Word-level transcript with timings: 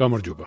გამარჯობა. 0.00 0.46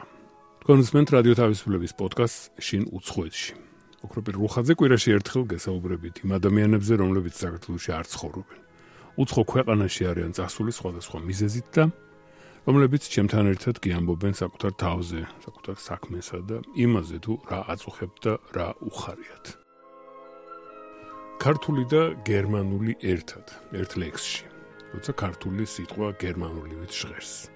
თქვენ 0.65 0.79
უსმენთ 0.81 1.09
რადიო 1.13 1.33
თავისუფლების 1.37 1.92
პოდკასტ 1.93 2.37
შინ 2.57 2.83
უცხოეთში. 2.89 3.53
ოქროპირ 4.01 4.35
რუხაძე 4.41 4.73
კვირაში 4.82 5.09
ერთხელ 5.14 5.43
გესაუბრებით 5.53 6.16
იმ 6.25 6.32
ადამიანებზე, 6.41 6.93
რომლებიც 6.98 7.35
საქართველოში 7.37 7.92
არ 7.93 8.05
ცხოვრობენ. 8.13 8.59
უცხო 9.21 9.41
ქვეყანაში 9.54 10.04
არიან 10.10 10.32
წასული 10.34 10.71
სხვადასხვა 10.74 11.20
მიზეზით 11.29 11.68
და 11.70 11.84
რომლებიც 12.66 13.04
ჩემთან 13.14 13.46
ერთად 13.54 13.75
გიამბობენ 13.78 14.34
საკუთარ 14.42 14.74
თავზე, 14.74 15.21
საკუთარ 15.46 15.78
საქმესა 15.86 16.38
და 16.50 16.57
იმაზე 16.74 17.18
თუ 17.21 17.33
რა 17.46 17.60
აწუხებთ 17.78 18.18
და 18.25 18.33
რა 18.57 18.68
უხარიათ. 18.89 19.46
ქართული 21.38 21.83
და 21.93 22.01
გერმანული 22.25 22.93
ერთად, 23.06 23.46
ერთ 23.70 23.92
ლექსში. 24.01 24.46
როცა 24.97 25.11
ქართული 25.14 25.64
სიტყვა 25.70 26.07
გერმანულივით 26.18 26.89
ჟღერს 26.89 27.53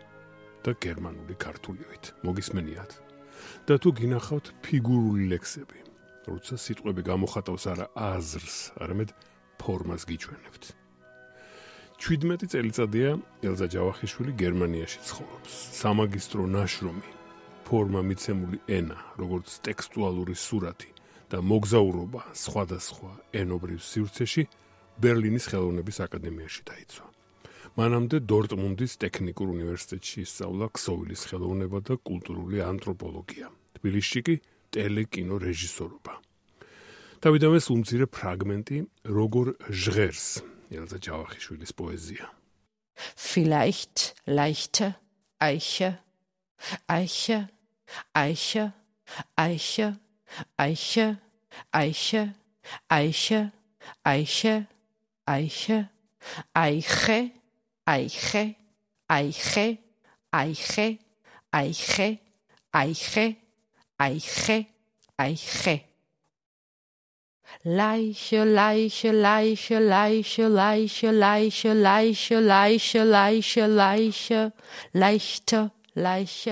და 0.67 0.75
გერმანული 0.83 1.35
ქართულივით. 1.39 2.13
მოგისმენიათ? 2.27 3.07
და 3.67 3.75
თუ 3.81 3.89
გინახავთ 3.99 4.45
ფიგურული 4.63 5.27
ლექსები, 5.31 5.79
როცა 6.27 6.55
სიტყვები 6.55 7.01
გამოხატავს 7.07 7.63
არა 7.71 7.85
აზრს, 7.95 8.57
არამედ 8.83 9.09
ფორმას 9.59 10.03
გიჩვენებთ. 10.07 10.63
17 11.97 12.47
წელიწადია 12.53 13.11
ელზა 13.47 13.67
ჯავახიშვილი 13.73 14.33
გერმანიაში 14.37 14.99
ცხოვრობს. 15.09 15.53
სამაგისტრო 15.81 16.43
ნაშრომი 16.45 17.09
ფორმა 17.65 18.01
მიცემული 18.05 18.59
ენა, 18.69 18.97
როგორც 19.17 19.49
ტექსტუალური 19.65 20.35
სურათი 20.37 20.91
და 21.27 21.41
მოგზაურობა 21.41 22.21
სხვადასხვა 22.37 23.11
ენობრივ 23.41 23.79
სივრცეში 23.81 24.43
ბერლინის 25.01 25.49
ხელოვნების 25.51 25.97
აკადემიაში 26.05 26.61
დაიცვა. 26.69 27.16
მანამდე 27.77 28.17
დორტმუნდის 28.25 28.93
ტექნიკურ 29.03 29.51
უნივერსიტეტში 29.53 30.23
ისწავლა 30.25 30.67
ქსოვილის 30.73 31.21
ხელოვნება 31.29 31.79
და 31.85 31.97
კულტურული 32.09 32.63
ანთროპოლოგია. 32.65 33.51
თბილისში 33.77 34.21
კი 34.25 34.35
ტელეკინო 34.73 35.37
რეჟისორობა. 35.45 36.13
თავიდანვე 37.21 37.59
სუმცირე 37.67 38.05
ფრაგმენტი 38.17 38.77
როგორ 39.17 39.45
ჟღერს 39.69 40.25
ელზა 40.73 40.97
ჯავახიშვილის 41.05 41.71
პოეზია. 41.77 42.25
Vielleicht 42.97 44.17
leichte 44.25 44.97
Eiche 45.37 45.99
Eiche 46.87 47.47
Eiche 48.13 48.73
Eiche 49.37 49.85
Eiche 50.57 51.17
Eiche 51.71 52.33
Eiche 52.89 53.51
Eiche 54.03 54.65
Eiche 55.27 55.89
Eiche 56.55 57.36
Eiche 57.87 58.55
Eiche 59.07 59.77
Eiche 60.29 60.99
Eiche 61.51 62.19
Eiche 62.73 63.37
Eiche 63.97 64.67
Eiche 65.17 65.87
Leiche, 67.63 68.43
Leiche, 68.43 69.11
Leiche, 69.11 69.79
Leiche, 69.79 70.47
Leiche, 70.49 71.11
Leiche, 71.11 71.73
Leiche, 71.73 72.39
Leiche, 72.41 73.03
Leiche, 73.05 73.67
Leiche, 73.67 74.51
Leichte. 74.93 75.76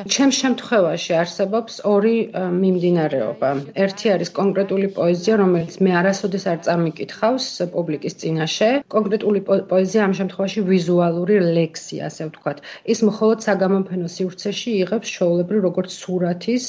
ჩემ 0.10 0.32
შემთხვევაში 0.36 1.14
არსებობს 1.22 1.76
ორი 1.86 2.14
მიმდინარეობა. 2.34 3.50
ერთი 3.84 4.08
არის 4.16 4.30
კონკრეტული 4.40 4.88
პოეზია, 4.98 5.36
რომელიც 5.42 5.76
მე 5.86 5.92
არასოდეს 6.02 6.46
არ 6.52 6.60
წარმიკითხავს 6.68 7.46
პუბლიკის 7.76 8.18
წინაშე. 8.22 8.70
კონკრეტული 8.96 9.40
პოეზია 9.70 10.02
ამ 10.08 10.14
შემთხვევაში 10.20 10.66
ვიზუალური 10.72 11.36
ლექსია, 11.60 12.10
ასე 12.10 12.22
ვთქვათ. 12.30 12.58
ის 12.94 13.00
მხოლოდ 13.10 13.40
საგამოფენო 13.48 14.08
სივრცეში 14.18 14.72
იღებს 14.82 15.10
შოულებრივ 15.18 15.60
როგორც 15.68 15.90
სურათის 16.02 16.66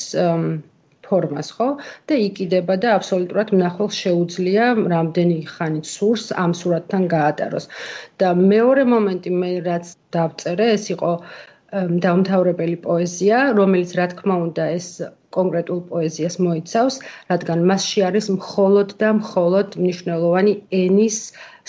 ფორმას, 1.06 1.48
ხო? 1.56 1.68
და 2.10 2.14
იკიდება 2.28 2.74
და 2.82 2.88
აბსოლუტურად 2.98 3.48
მნახველს 3.56 3.96
შეუძლია 4.04 4.64
რამდენი 4.92 5.38
ხანი 5.54 5.80
სურს 5.96 6.24
ამ 6.44 6.52
სურათთან 6.60 7.02
გაატაროს. 7.16 7.66
და 8.20 8.28
მეორე 8.52 8.82
მომენტი 8.92 9.30
მე 9.40 9.52
რაც 9.68 9.84
დავწერე, 10.12 10.66
ეს 10.76 10.84
იყო 10.94 11.12
დაუმთავრებელი 11.74 12.76
პოეზია, 12.86 13.38
რომელიც 13.58 13.90
რა 13.98 14.06
თქმა 14.12 14.36
უნდა 14.46 14.64
ეს 14.78 14.88
კონკრეტულ 15.36 15.80
პოეზიას 15.90 16.36
მოიცავს, 16.46 16.96
რადგან 17.32 17.64
მასში 17.70 18.04
არის 18.08 18.30
მხოლოდ 18.36 18.94
და 19.02 19.10
მხოლოდ 19.20 19.76
მნიშვნელოვანი 19.82 20.54
ენის 20.82 21.18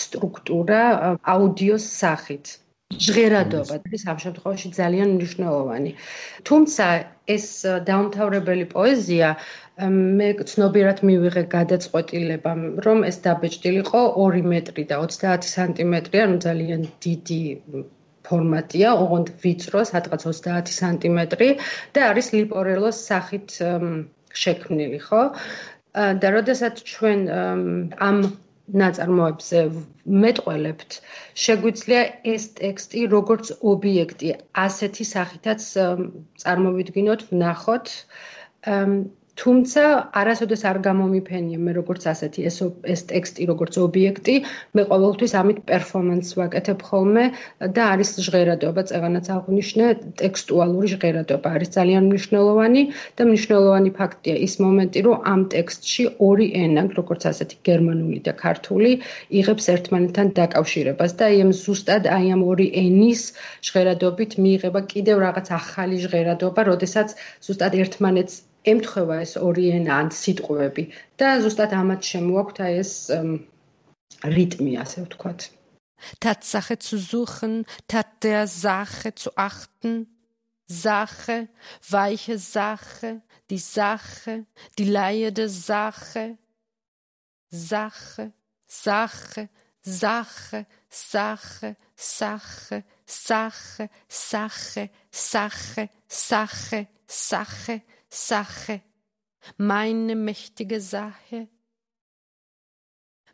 სტრუქტურა 0.04 0.80
აუდიოს 1.34 1.84
სახით. 1.98 2.56
ჟღერადობა 3.04 3.74
ის 3.96 4.04
ამ 4.10 4.18
შემთხვევაში 4.24 4.68
ძალიან 4.76 5.10
მნიშვნელოვანი. 5.16 5.90
თუმცა 6.48 6.86
ეს 7.34 7.46
დაუმთავრებელი 7.90 8.64
პოეზია 8.72 9.28
მე 10.20 10.28
ცნობიერად 10.52 11.02
მივიღე 11.08 11.42
გადაწყვეტილება, 11.56 12.52
რომ 12.86 13.04
ეს 13.10 13.20
დაბეჭდილიყო 13.26 14.00
2 14.24 14.42
მეტრი 14.54 14.84
და 14.90 14.96
30 15.04 15.52
სანტიმეტრი, 15.54 16.24
ანუ 16.24 16.36
ძალიან 16.48 16.82
დიდი 17.04 17.42
ფორმატია, 18.28 18.92
ოღონდ 19.04 19.32
ვიწრო, 19.42 19.84
სადღაც 19.90 20.26
30 20.28 20.74
სანტიმეტრი 20.78 21.48
და 21.96 22.10
არის 22.12 22.32
ლიპორელოს 22.36 22.98
სახით 23.08 23.56
შექმნილი, 24.42 25.00
ხო? 25.08 25.22
და 26.22 26.28
როდესაც 26.36 26.84
ჩვენ 26.84 27.20
ამ 28.08 28.18
ნაწარმოებზე 28.68 29.60
მეტყველებთ, 30.22 30.96
შეგვიძლია 31.44 32.02
ეს 32.32 32.44
ტექსტი 32.60 33.04
როგორც 33.14 33.52
ობიექტი 33.72 34.34
ასეთი 34.64 35.04
სახითაც 35.08 35.64
წარმოვიდგინოთ, 36.44 37.24
ვნახოთ. 37.32 37.86
თუმცა 39.38 39.82
არასოდეს 40.18 40.62
არ 40.66 40.78
გამომიფენია 40.84 41.58
მე 41.62 41.72
როგორც 41.76 42.06
ასეთი 42.10 42.44
ეს 42.50 42.56
ეს 42.94 43.02
ტექსტი 43.10 43.44
როგორც 43.50 43.76
ობიექტი 43.84 44.34
მე 44.74 44.82
ყოველთვის 44.90 45.34
ამით 45.40 45.58
პერფორმანსს 45.68 46.34
ვაკეთებ 46.40 46.82
ხოლმე 46.88 47.26
და 47.76 47.82
არის 47.94 48.10
ჟღერადობა 48.26 48.82
წეღანაც 48.90 49.30
აღნიშნე 49.36 49.86
ტექსტუალური 50.22 50.90
ჟღერადობა 50.94 51.52
არის 51.58 51.70
ძალიან 51.78 52.08
მნიშვნელოვანი 52.10 52.82
და 53.20 53.28
მნიშვნელოვანი 53.30 53.90
ფაქტია 54.00 54.36
ის 54.48 54.54
მომენტი 54.64 55.04
რომ 55.06 55.30
ამ 55.34 55.40
ტექსტში 55.54 56.04
ორი 56.30 56.46
ენა 56.64 56.82
როგორც 56.98 57.22
ასეთი 57.30 57.56
გერმანული 57.70 58.18
და 58.26 58.34
ქართული 58.42 58.90
იღებს 59.38 59.70
ერთმანეთთან 59.76 60.34
დაკავშირებას 60.40 61.16
და 61.22 61.30
აი 61.30 61.38
ამ 61.46 61.54
ზუსტად 61.62 62.10
აი 62.18 62.26
ამ 62.34 62.42
ორი 62.50 62.66
ენის 62.82 63.22
ჟღერადობით 63.70 64.38
მიიღება 64.42 64.80
კიდევ 64.92 65.16
რაღაც 65.26 65.46
ახალი 65.60 65.96
ჟღერადობა 66.08 66.60
როდესაც 66.72 67.08
ზუსტად 67.46 67.78
ერთმანეთს 67.86 68.47
ემთხვევა 68.67 69.15
ეს 69.25 69.33
ორი 69.47 69.65
ენა 69.77 69.93
ან 70.01 70.09
სიტყვები 70.15 70.83
და 71.19 71.27
ზუსტად 71.43 71.71
ამათ 71.81 72.01
შემოაქვთ 72.11 72.57
აი 72.65 72.73
ეს 72.83 72.93
რიტმი 74.35 74.73
ასე 74.83 75.03
ვთქვათ. 75.05 75.41
Tatsache 76.19 76.79
zu 76.79 76.97
suchen, 76.99 77.65
tat 77.87 78.09
der 78.23 78.47
Sache 78.47 79.15
zu 79.15 79.29
achten, 79.37 80.07
Sache, 80.67 81.47
weiche 81.89 82.37
Sache, 82.37 83.21
die 83.49 83.57
Sache, 83.57 84.45
die 84.77 84.85
Leihe 84.85 85.31
der 85.31 85.49
Sache, 85.49 86.37
Sache, 87.49 88.33
Sache, 88.67 89.49
Sache, 89.81 90.65
Sache, 90.89 91.75
Sache, 91.95 92.83
Sache, 93.05 93.89
Sache, 94.07 94.89
Sache, 95.11 95.89
Sache, 96.07 96.87
Sache, 97.07 97.81
Sache, 98.09 98.81
meine 99.57 100.15
mächtige 100.15 100.79
Sache. 100.81 101.47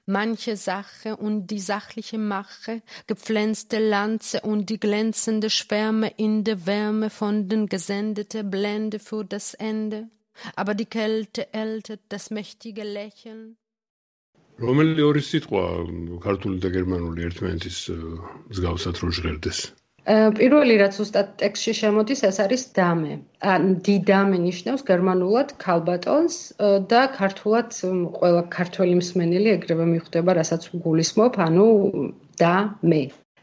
Manche 0.05 0.57
Sache 0.57 1.15
und 1.17 1.47
die 1.51 1.59
sachliche 1.59 2.17
Mache, 2.17 2.81
gepflänzte 3.05 3.77
Lanze 3.77 4.41
und 4.41 4.69
die 4.69 4.79
glänzende 4.79 5.49
Schwärme 5.51 6.11
in 6.17 6.43
der 6.43 6.65
Wärme 6.65 7.09
von 7.11 7.47
den 7.47 7.67
gesendete 7.67 8.43
Blende 8.43 8.97
für 8.97 9.23
das 9.23 9.53
Ende, 9.53 10.09
aber 10.55 10.73
die 10.73 10.87
Kälte 10.87 11.53
ältet 11.53 12.01
das 12.09 12.31
mächtige 12.31 12.83
Lächeln. 12.83 13.57
რომელი 14.59 15.03
ორი 15.07 15.21
სიტყვა 15.23 15.63
ქართული 16.23 16.57
და 16.63 16.69
გერმანული 16.73 17.23
ერთმანეთის 17.29 17.77
მსგავსად 18.51 18.99
რო 18.99 19.09
ჟღერდეს? 19.15 19.59
პირველი 20.04 20.74
რაც 20.82 20.96
უბრალოდ 21.00 21.28
ტექსტში 21.40 21.72
შემოდის, 21.80 22.20
ეს 22.28 22.36
არის 22.44 22.62
დამე. 22.76 23.14
ან 23.40 23.62
დიდამე 23.86 24.38
ნიშნავს 24.44 24.82
გერმანულად 24.90 25.48
ქალბატონს 25.64 26.36
და 26.92 27.02
ქართულად 27.16 27.68
ყველა 28.18 28.42
ქართველი 28.56 28.94
მსმენელი 29.00 29.48
ეგრევე 29.56 29.84
მიხვდება, 29.94 30.30
რასაც 30.40 30.62
გულისხმობ, 30.84 31.32
ანუ 31.46 31.68
დამე. 32.40 33.02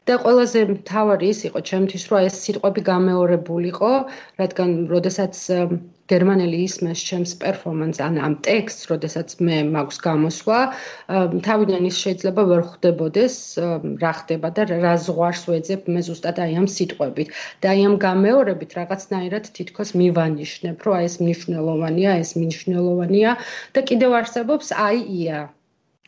და 0.10 0.18
ყველაზე 0.18 0.60
მთავარი 0.76 1.28
ის 1.30 1.40
იყო 1.48 1.60
ჩემთვის, 1.70 2.04
რომ 2.10 2.20
ეს 2.28 2.36
სიტყვები 2.44 2.82
გამეორებულიყო, 2.90 3.92
რადგან 4.42 4.70
როდესაც 4.90 5.34
გერმანელი 6.12 6.58
ისმენს 6.68 7.04
ჩემს 7.10 7.34
პერფორმანს 7.42 8.02
ან 8.08 8.20
ამ 8.28 8.34
ტექსტს, 8.48 8.88
როდესაც 8.92 9.36
მე 9.48 9.58
მაქვს 9.76 9.98
გამოსვლა, 10.08 10.60
თავიდან 11.48 11.88
ის 11.92 12.02
შეიძლება 12.04 12.46
ვერ 12.52 12.62
ხვდებოდეს 12.72 13.36
რა 14.04 14.12
ხდება 14.20 14.52
და 14.58 14.68
რა 14.72 14.96
ზღვარს 15.06 15.44
ვეძებ 15.52 15.88
მე 15.94 16.02
ზუსტად 16.10 16.44
აი 16.46 16.60
ამ 16.62 16.68
სიტყვებით. 16.76 17.30
და 17.62 17.72
აი 17.74 17.80
ამ 17.88 17.96
გამეორებით 18.08 18.72
რაღაცნაირად 18.80 19.46
თითქოს 19.56 19.96
მივანიშნებ, 20.02 20.78
რომ 20.86 20.94
აი 21.00 21.06
ეს 21.10 21.16
მნიშვნელოვანია, 21.24 22.12
ეს 22.26 22.32
მნიშვნელოვანია 22.42 23.32
და 23.74 23.80
კიდევ 23.90 24.12
არსებობს 24.22 24.68
აი 24.88 25.00
ია 25.22 25.40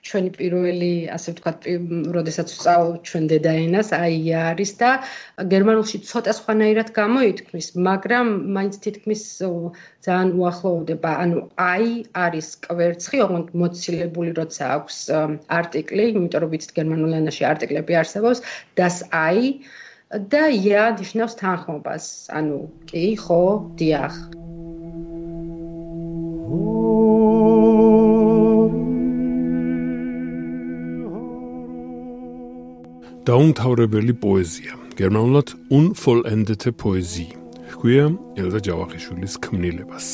ჩვენი 0.04 0.30
პირველი, 0.36 0.92
ასე 1.16 1.32
ვთქვათ, 1.34 1.68
როდესაც 2.16 2.48
ვსწავლობ 2.52 2.96
ჩვენ 3.08 3.28
დედაენას, 3.32 3.90
აი 3.96 4.18
არის 4.52 4.72
და 4.82 4.90
გერმანულში 5.54 5.98
ცოტა 6.10 6.34
სხვანაირად 6.40 6.90
გამოითქმის, 6.98 7.68
მაგრამ 7.88 8.28
მაინც 8.58 8.76
თითქმის 8.84 9.24
ძალიან 10.04 10.30
უახლოვდება. 10.40 11.12
ანუ 11.24 11.40
აი 11.56 11.88
არის 12.26 12.48
კვერცხი, 12.68 13.18
ოღონდ 13.26 13.48
მოცილებული 13.64 14.32
როცა 14.40 14.64
აქვს 14.76 14.98
არტიკლი, 15.60 16.04
იმიტომ 16.12 16.40
რომ 16.44 16.52
ვიცით 16.52 16.72
გერმანულ 16.78 17.12
ენაში 17.24 17.44
არტიკლები 17.52 17.94
არსებობს, 18.04 18.44
das 18.76 18.96
აი 19.24 19.64
და 20.30 20.44
ja 20.52 20.92
ნიშნავს 21.00 21.34
თანხმობას. 21.40 22.06
ანუ 22.38 22.60
კი, 22.92 23.06
ხო, 23.24 23.44
დიახ. 23.80 24.14
დაუნთავრებელი 33.24 34.14
პოეზია. 34.20 34.74
გერმანულად 35.00 35.56
unvollendete 35.72 36.72
poesie 36.76 37.32
ჰქვია 37.72 38.06
ელზა 38.42 38.60
ჯავახიშვილის 38.68 39.34
ქმნილებას. 39.44 40.08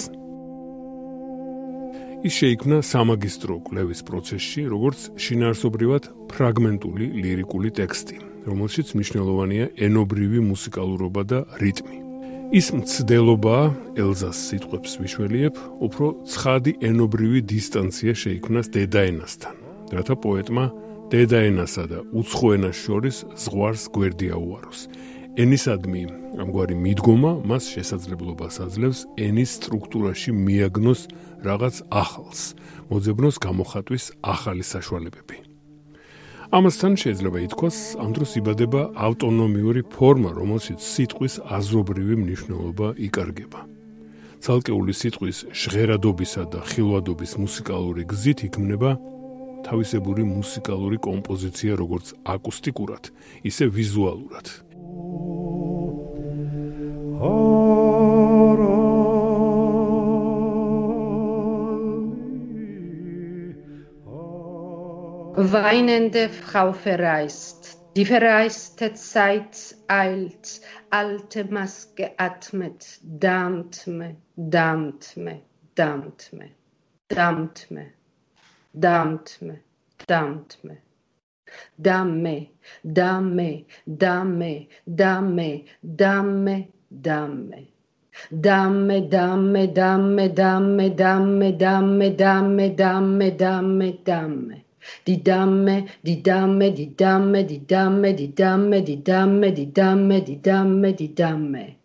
ის 2.27 2.33
შეიქმნა 2.39 2.77
სამაგისტრო 2.91 3.55
კვლევის 3.65 4.01
პროცესში 4.07 4.61
როგორც 4.73 4.99
შინაარსობრივად 5.23 6.03
ფრაგმენტული 6.31 7.05
ლირიკული 7.23 7.69
ტექსტი 7.79 8.17
რომელშიც 8.49 8.87
მნიშვნელოვანია 8.95 9.65
ენობრივი 9.87 10.39
მუსიკალურობა 10.51 11.21
და 11.31 11.39
რიტმი. 11.63 11.97
ის 12.59 12.67
მცდელობა 12.77 13.57
ელზას 14.03 14.37
სიტყვებს 14.49 14.91
ვიშველიებ 15.01 15.53
უფრო 15.85 16.05
ცხადი 16.29 16.71
ენობრივი 16.89 17.39
დისტანცია 17.53 18.13
შეიქმნას 18.23 18.67
დედაენასთან 18.73 19.55
რათა 19.97 20.15
პოეტმა 20.23 20.65
დედაენასა 21.09 21.83
და 21.89 21.99
უცხოენას 22.13 22.77
შორის 22.85 23.17
ზღვარს 23.33 23.83
გვერდი 23.89 24.27
აუაროს. 24.37 24.79
ენისადმი 25.41 26.01
ამგვარი 26.43 26.75
მიდგომა 26.85 27.31
მას 27.49 27.63
შესაძლებლობას 27.73 28.55
აძლევს 28.65 28.99
ენის 29.17 29.51
სტრუქტურაში 29.57 30.31
მიაგნოს 30.37 31.01
რაღაც 31.41 31.75
ახალს, 31.89 32.41
მოძებნოს 32.93 33.35
გამოხატვის 33.41 34.05
ახალი 34.21 34.63
საშუალებები. 34.73 35.37
ამასთან 36.49 36.93
შეიძლება 37.01 37.39
ითქვას, 37.45 37.77
ამ 38.01 38.09
დროს 38.13 38.31
იბადება 38.41 38.81
ავტონომიური 38.93 39.81
ფორმა, 39.93 40.29
რომელშიც 40.33 40.79
სიტყვის 40.81 41.33
აზრობრივი 41.57 42.15
მნიშვნელობა 42.21 42.87
იკარგება. 43.05 43.61
ცალკეული 44.39 44.93
სიტყვის 44.93 45.37
ჟღერადობისა 45.51 46.43
და 46.53 46.59
ხილვადობის 46.69 47.31
მუსიკალური 47.43 48.03
გზით 48.07 48.39
იქმნება 48.49 48.91
თავისებური 49.69 50.25
მუსიკალური 50.25 50.97
კომპოზიცია 51.05 51.77
როგორც 51.79 52.13
აკუსტიკურად, 52.33 53.11
ისე 53.45 53.69
ვიზუალურად. 53.77 54.49
Weinende 65.49 66.25
Frau 66.29 66.73
verreist, 66.85 67.77
die 67.95 68.03
verreiste 68.09 68.89
Zeit 68.95 69.61
eilt, 69.87 70.59
alte 70.89 71.45
Maske 71.49 72.09
atmet, 72.17 72.89
dammt 73.03 73.85
me, 73.87 74.15
dammt 74.35 75.13
me, 75.15 75.37
dammt 75.75 76.27
me, 76.33 76.49
dammt 76.49 76.49
me. 76.49 76.53
dammt 77.09 77.65
me, 77.71 77.85
Damtme, 78.73 79.59
damtme. 80.07 80.77
Da 81.81 82.03
me, 82.03 82.51
da 82.83 83.19
me, 83.19 83.65
da 83.85 84.23
me, 84.23 84.67
da 84.85 85.21
me, 85.21 85.65
da 85.81 86.21
me, 86.21 86.69
da 86.89 87.27
me. 87.27 87.67
Damme, 88.31 89.07
damme, 89.09 89.67
damme, 89.67 90.27
damme, 90.29 90.89
damme, 90.89 91.51
damme, 91.57 92.09
damme, 92.17 92.69
damme, 92.75 93.31
damme, 93.31 93.97
damme. 94.03 94.65
Di 95.05 95.17
damme, 95.21 95.85
di 96.03 96.21
damme, 96.21 96.71
di 96.71 96.93
damme, 96.95 97.43
di 97.45 97.57
damme, 97.65 98.13
di 98.13 98.27
damme, 98.33 98.83
di 98.83 98.97
damme, 99.01 99.51
di 99.51 99.65
damme, 99.71 100.21
di 100.21 100.35
damme, 100.41 100.93
di 100.93 101.13
damme. 101.13 101.78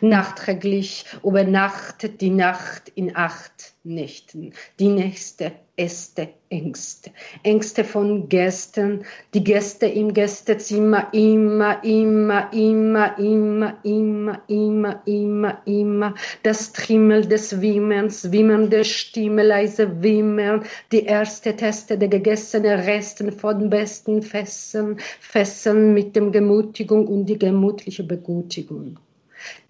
Nachträglich 0.00 1.04
übernachtet 1.22 2.20
die 2.20 2.30
Nacht 2.30 2.90
in 2.94 3.16
acht 3.16 3.74
Nächten. 3.84 4.52
Die 4.78 4.88
nächste 4.88 5.52
erste 5.76 6.28
Ängste. 6.48 7.10
Ängste 7.42 7.84
von 7.84 8.28
Gästen, 8.28 9.04
Die 9.34 9.42
Gäste 9.42 9.86
im 9.86 10.14
Gästezimmer 10.14 11.12
immer, 11.12 11.82
immer, 11.84 12.52
immer, 12.52 13.18
immer, 13.18 13.76
immer, 13.84 14.42
immer, 14.48 15.02
immer, 15.04 15.62
immer. 15.66 16.14
Das 16.44 16.72
Trimmel 16.72 17.26
des 17.26 17.60
Wimmerns, 17.60 18.30
wimmernde 18.30 18.84
Stimme, 18.84 19.42
leise 19.42 20.02
Wimmern. 20.02 20.64
Die 20.92 21.04
erste 21.04 21.56
Teste 21.56 21.98
der 21.98 22.08
gegessenen 22.08 22.80
Resten 22.80 23.32
von 23.32 23.68
besten 23.68 24.22
Fesseln. 24.22 24.98
Fesseln 25.20 25.92
mit 25.92 26.14
dem 26.14 26.30
Gemutigung 26.30 27.06
und 27.08 27.26
die 27.26 27.38
gemütliche 27.38 28.04
Begutigung. 28.04 28.98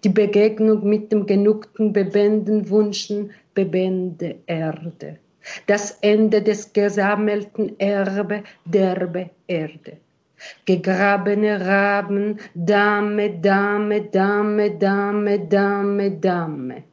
Die 0.03 0.09
Begegnung 0.09 0.87
mit 0.87 1.11
dem 1.11 1.25
genugten, 1.25 1.93
bebenden 1.93 2.69
Wunschen, 2.69 3.31
bebende 3.53 4.35
Erde 4.45 5.19
das 5.67 5.97
Ende 6.01 6.41
des 6.41 6.73
gesammelten 6.73 7.79
Erbe 7.79 8.43
derbe 8.65 9.29
Erde. 9.47 9.97
Gegrabene 10.65 11.65
Raben, 11.65 12.39
Dame, 12.53 13.39
Dame, 13.39 14.01
Dame, 14.01 14.71
Dame, 14.71 15.39
Dame, 15.39 16.11
Dame. 16.11 16.83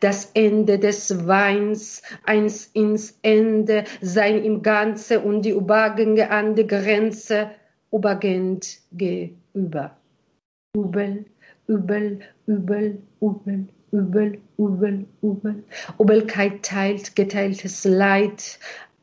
Das 0.00 0.30
Ende 0.34 0.78
des 0.78 1.26
Weins, 1.26 2.02
eins 2.24 2.66
ins 2.74 3.18
Ende, 3.22 3.84
sein 4.00 4.44
im 4.44 4.62
Ganze 4.62 5.20
und 5.20 5.42
die 5.42 5.50
Übergänge 5.50 6.30
an 6.30 6.54
die 6.54 6.66
Grenze, 6.66 7.50
übergehend 7.90 8.80
geüber. 8.92 9.96
Übel, 10.74 11.24
übel, 11.72 12.18
übel, 12.46 12.98
übel, 13.22 13.60
übel, 13.92 14.32
übel, 14.58 14.96
übel. 15.22 15.56
Übelkeit 16.00 16.62
teilt 16.62 17.14
geteiltes 17.16 17.84
Leid. 17.84 18.42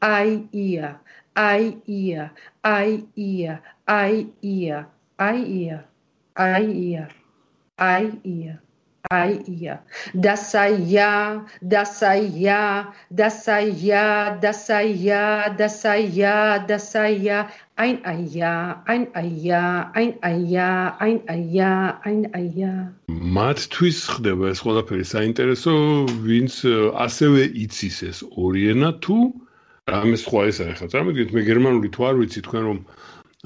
Ei 0.01 0.47
ihr, 0.51 0.95
ei 1.35 1.77
ihr, 1.85 2.29
ei 2.63 3.03
ihr, 3.15 3.59
ei 3.87 4.27
ihr, 4.41 4.85
ei 5.17 5.43
ihr, 5.43 5.83
ei 6.37 6.71
ihr, 6.71 7.07
ei 7.77 8.11
ihr. 8.23 8.59
Ei 9.11 9.39
ihr, 9.47 9.79
das 10.13 10.51
sei 10.51 10.71
ja, 10.71 11.45
das 11.61 11.99
sei 11.99 12.19
ja, 12.19 12.93
das 13.09 13.45
sei 13.45 13.69
ja, 13.69 14.37
das 14.41 14.67
sei 14.67 14.85
ja, 14.87 15.49
das 15.49 15.81
sei 15.81 16.01
ja, 16.01 16.59
das 16.59 16.91
sei 16.91 17.13
ja, 17.13 17.49
ein 17.79 18.03
Eia, 18.03 18.83
ein 18.87 19.07
Eia, 19.15 19.89
ein 19.93 20.21
Eia, 20.21 20.97
ein 20.99 21.21
Eia, 21.29 21.99
ein 22.03 22.27
Eia. 22.35 22.73
მათთვის 23.07 23.99
ხდება 24.19 24.51
ეს 24.51 24.59
ყველაფერი 24.65 25.05
საინტერესო, 25.07 25.73
ვინც 26.27 26.55
ასევე 27.05 27.45
იცის 27.63 27.97
ეს 28.09 28.17
ორი 28.35 28.63
ენა 28.75 28.91
თუ 28.99 29.17
რამე 29.87 30.15
სხვა 30.19 30.41
ეს 30.51 30.57
ახლა. 30.65 30.87
წარმოგიდგენთ 30.91 31.31
მე 31.39 31.41
გერმანული 31.47 31.89
თუ 31.95 32.01
არ 32.09 32.15
ვიცი 32.19 32.39
თქვენ 32.49 32.63
რომ 32.67 32.79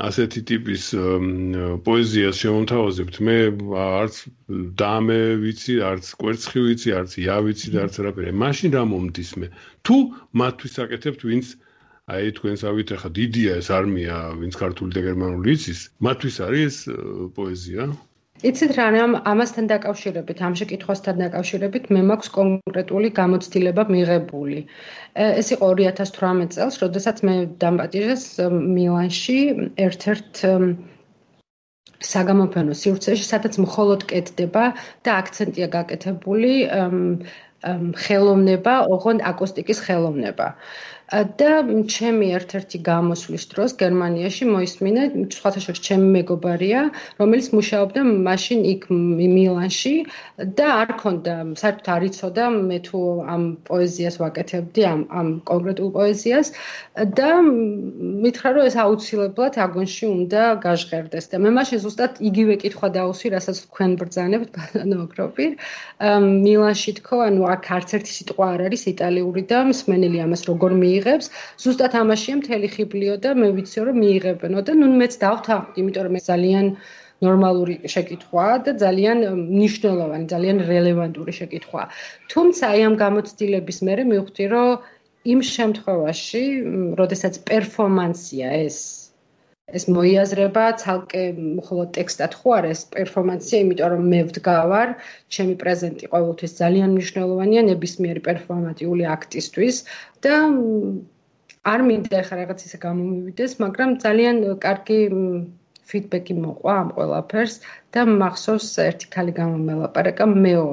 ასეთი 0.08 0.42
ტიპის 0.50 0.84
პოეზიას 1.86 2.36
შემოთავაზებთ. 2.44 3.16
მე 3.28 3.38
არც 4.02 4.16
დამე 4.82 5.22
ვიცი, 5.46 5.74
არც 5.94 6.06
კვერცხი 6.18 6.60
ვიცი, 6.66 6.90
არც 6.98 7.12
ია 7.22 7.38
ვიცი 7.46 7.68
და 7.70 7.86
არც 7.86 7.96
რაფერი. 8.02 8.34
მაშინ 8.34 8.70
რა 8.74 8.84
მომდის 8.90 9.32
მე? 9.38 9.48
თუ 9.86 9.96
მათთვის 10.42 10.74
აკეთებთ 10.82 11.22
ვინც 11.30 11.46
აი 12.12 12.34
თქვენს 12.36 12.62
ავით 12.68 12.90
ახლა 13.00 13.10
დიდია 13.16 13.52
ეს 13.64 13.70
არმია, 13.72 14.16
ვინც 14.36 14.58
ქართული 14.60 14.92
და 14.92 15.02
გერმანული 15.08 15.56
იცის, 15.56 15.80
მათთვის 16.04 16.38
არის 16.44 16.76
პოეზია. 17.38 17.88
იცით 18.44 18.72
რა, 18.76 18.86
ამ 19.00 19.14
ამასთან 19.24 19.70
დაკავშირებით, 19.72 20.38
ამ 20.44 20.54
შეკითხვასთან 20.60 21.16
დაკავშირებით 21.24 21.84
მე 21.96 22.02
მაქვს 22.12 22.30
კონკრეტული 22.38 23.10
გამოცდილება 23.20 23.84
მიღებული. 23.88 24.60
ეს 25.16 25.48
იყო 25.56 25.66
2018 25.80 26.52
წელს, 26.52 26.76
როდესაც 26.84 27.18
მე 27.24 27.36
დამპატიჟეს 27.64 28.24
მილანში 28.52 29.40
ერთ-ერთ 29.88 30.32
საგამოფენო 32.04 32.74
სივრცეში, 32.84 33.24
სადაც 33.32 33.54
მხოლოდ 33.64 34.02
კეთდება 34.12 34.64
და 35.08 35.10
აქცენტია 35.24 35.68
გაკეთებული 35.72 36.52
ხელოვნება, 37.64 38.74
ოღონდ 38.92 39.24
აკუსტიკის 39.24 39.80
ხელოვნება. 39.88 40.48
და 41.12 41.52
ჩემი 41.94 42.28
ერთ-ერთი 42.38 42.78
გამოსვლის 42.90 43.44
დროს 43.52 43.72
გერმანიაში 43.78 44.44
მოისმინა 44.50 45.04
სხვათა 45.36 45.60
შორის 45.66 45.82
ჩემი 45.88 46.08
მეგობარია, 46.18 46.82
რომელიც 47.22 47.48
მუშაობდა 47.54 48.02
მაშინ 48.28 48.60
იქ 48.74 48.82
მილანში 48.90 49.96
და 50.58 50.68
არ 50.82 50.90
ქონდა 51.02 51.36
საერთოდ 51.62 51.88
არ 51.96 52.04
იცოდა 52.10 52.46
მე 52.56 52.78
თუ 52.88 53.00
ამ 53.34 53.44
პოეზიას 53.70 54.16
ვაკეთებდი 54.24 54.82
ამ 54.90 55.02
ამ 55.14 55.28
კონკრეტულ 55.50 55.90
პოეზიას 55.98 56.48
და 57.20 57.30
მითხრა 58.24 58.50
რომ 58.58 58.64
ეს 58.70 58.76
აუცილებლად 58.84 59.54
აგონში 59.66 60.06
უნდა 60.10 60.42
გაჟღერდეს 60.66 61.26
და 61.30 61.38
მე 61.46 61.50
მაშინ 61.58 61.78
ზუსტად 61.86 62.12
იგივე 62.30 62.54
კითხვა 62.64 62.88
დაუსვი, 62.98 63.28
რასაც 63.38 63.58
თქვენ 63.70 63.92
ბრძანებთ 64.02 64.50
ბატონო 64.58 64.98
ოკროპი. 65.06 65.46
მილანში 66.44 66.92
თქო, 67.00 67.16
ანუ 67.28 67.42
აქ 67.54 67.64
არც 67.78 67.90
ერთი 67.98 68.12
სიტყვა 68.18 68.46
არ 68.54 68.62
არის 68.68 68.84
იტალიური 68.94 69.44
და 69.52 69.60
მსმენელი 69.70 70.18
ამას 70.26 70.42
როგორ 70.50 70.72
მიიღებს 70.84 71.03
მიიღებს, 71.04 71.28
ზუსტად 71.60 71.94
ამაშია 72.00 72.36
მთელი 72.40 72.68
ხიბლიო 72.74 73.16
და 73.24 73.36
მე 73.36 73.48
ვიციო 73.58 73.82
რომ 73.88 73.98
მიიღებენო 74.04 74.60
და 74.68 74.72
ნუ 74.80 74.88
მეც 75.02 75.14
დავთანხმდი, 75.24 75.78
იმიტომ 75.84 76.04
რომ 76.08 76.16
ეს 76.20 76.26
ძალიან 76.32 76.66
ნორმალური 77.24 77.76
შეკითხვაა 77.94 78.56
და 78.66 78.72
ძალიან 78.84 79.18
მნიშვნელოვანი, 79.52 80.26
ძალიან 80.34 80.58
რელევანტური 80.72 81.34
შეკითხვაა. 81.40 81.88
თუმცა 82.32 82.64
აი 82.74 82.80
ამ 82.88 82.96
გამოცდილების 83.04 83.78
მერე 83.88 84.04
მივხვდი, 84.12 84.44
რომ 84.56 84.70
იმ 85.24 85.40
შემთხვევაში, 85.56 86.44
როდესაც 87.00 87.34
პერფორმანსია 87.48 88.48
ეს 88.68 88.78
ეს 89.72 89.86
მოიაზრება 89.96 90.64
ცალკე 90.82 91.24
მხოლოდ 91.40 91.92
ტექსტად 91.98 92.36
ხო 92.40 92.56
არის 92.58 92.80
პერფორმანსია, 92.96 93.60
იმიტომ 93.64 93.92
რომ 93.94 94.04
მე 94.14 94.20
ვდგავარ, 94.30 94.90
ჩემი 95.36 95.56
პრეზენტი 95.64 96.10
ყოველთვის 96.14 96.56
ძალიან 96.60 96.90
მნიშვნელოვანია 96.96 97.62
ნებისმიერი 97.72 98.22
პერფორმატიული 98.28 99.08
აქტისთვის 99.16 99.80
და 100.28 100.36
არ 101.74 101.86
მინდა 101.88 102.16
ახლა 102.20 102.36
რაღაც 102.44 102.60
ისე 102.68 102.78
გამომივიდეს, 102.84 103.52
მაგრამ 103.64 103.90
ძალიან 104.04 104.36
კარგი 104.68 105.00
ფიდბექი 105.92 106.36
მოყვა 106.44 106.74
ამ 106.84 106.90
ყველაფერს 106.98 107.56
და 107.96 108.04
მახსოვს 108.10 108.68
ერთი 108.90 109.08
ქალი 109.16 109.34
გამომელაპარაკა 109.40 110.28
მეო 110.34 110.68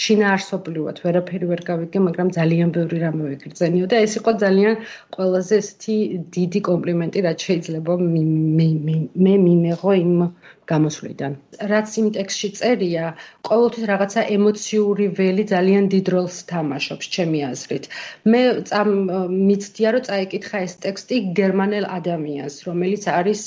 შინაარსობრივად 0.00 1.00
ვერაფერი 1.04 1.46
ვერ 1.52 1.62
გავიგე, 1.68 1.98
მაგრამ 2.06 2.28
ძალიან 2.36 2.68
ბევრი 2.76 2.98
რამე 3.04 3.24
ვიგრძენიო 3.32 3.86
და 3.92 3.96
ეს 4.06 4.12
იყო 4.20 4.32
ძალიან 4.44 4.74
ყველაზე 5.16 5.54
ესეთი 5.62 5.96
დიდი 6.36 6.60
კომპლიმენტი, 6.68 7.18
რაც 7.28 7.38
შეიძლება 7.48 7.92
მე 8.00 8.22
მე 8.56 8.96
მე 9.26 9.34
მიმეღო 9.46 9.92
იმ 10.04 10.14
გამოსვლიდან. 10.72 11.32
რაც 11.72 11.88
იმ 12.00 12.08
ტექსტში 12.16 12.48
წერია, 12.58 13.04
ყოველთვის 13.48 13.84
რაღაცა 13.92 14.20
ემოციური 14.36 15.06
ველი 15.18 15.44
ძალიან 15.52 15.84
დიდ 15.94 16.06
როლს 16.14 16.36
თამაშობს 16.52 17.06
ჩემი 17.16 17.40
აზრით. 17.52 17.84
მე 18.32 18.42
მიცდია 19.48 19.88
რომ 19.96 20.06
წაიკითხა 20.08 20.58
ეს 20.66 20.74
ტექსტი 20.86 21.16
გერმანელ 21.40 21.84
ადამიანს, 21.98 22.54
რომელიც 22.68 23.02
არის 23.18 23.42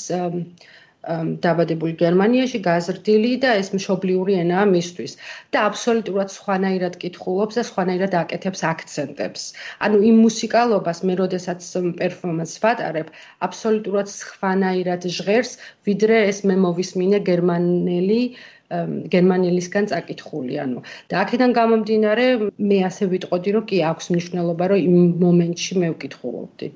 დაბადებული 1.06 1.94
გერმანიაში, 2.00 2.58
გაზრდილი 2.66 3.32
და 3.44 3.54
ეს 3.60 3.70
მშობლიური 3.74 4.38
ენაა 4.42 4.64
მისთვის 4.72 5.12
და 5.54 5.58
აბსოლუტურად 5.70 6.32
სხვანაირად 6.34 6.98
კითხულობს 7.02 7.58
და 7.58 7.62
სხვანაირად 7.70 8.12
აკეთებს 8.22 8.60
აქცენტებს. 8.72 9.42
ანუ 9.86 9.98
იმ 10.10 10.16
მუსიკალობას 10.26 10.98
მე 11.06 11.14
როდესაც 11.22 11.60
პერფორმანსს 12.00 12.62
ვატარებ, 12.64 13.08
აბსოლუტურად 13.46 14.06
სხვანაირად 14.10 15.06
ჟღერს, 15.06 15.52
ვიდრე 15.86 16.16
ეს 16.30 16.42
მე 16.48 16.54
მოვისმინე 16.66 17.18
გერმანელი 17.30 18.22
გერმანელისგან 18.66 19.84
წაკითხული, 19.90 20.58
ანუ 20.58 20.80
და 21.06 21.22
აქედან 21.22 21.52
გამომდინარე, 21.54 22.24
მე 22.58 22.78
ასე 22.88 23.06
ვიტყოდი, 23.12 23.50
რომ 23.54 23.64
კი 23.70 23.78
აქვს 23.90 24.06
მნიშვნელობა, 24.10 24.64
რომ 24.74 24.78
იმ 24.90 24.96
მომენტში 25.22 25.72
მე 25.78 25.88
ვკითხულობდი. 25.94 26.66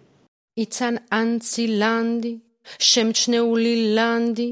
იცან 0.62 0.94
ანცილანდი 1.18 2.32
შემჩნეული 2.78 3.74
ლანდი, 3.96 4.48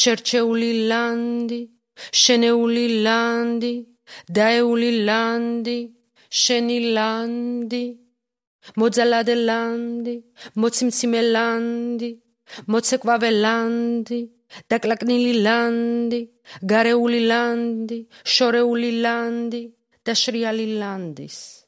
შერჩეული 0.00 0.70
ლანდი, 0.90 1.60
შენეული 2.22 2.86
ლანდი, 3.06 3.74
დაეული 4.38 4.90
ლანდი, 5.08 5.78
შენი 6.42 6.78
ლანდი, 6.96 7.84
მოძალადე 8.80 9.34
ლანდი, 9.48 10.16
მოციმციმე 10.60 11.20
ლანდი, 11.34 12.10
მოცეკვავე 12.72 13.30
ლანდი, 13.44 14.20
დაკლაკნილი 14.70 15.32
ლანდი, 15.46 16.20
გარეული 16.72 17.20
ლანდი, 17.30 17.98
შორეული 18.24 18.90
ლანდი 19.04 19.62
და 20.04 20.12
შრიალი 20.22 20.66
ლანდის. 20.80 21.63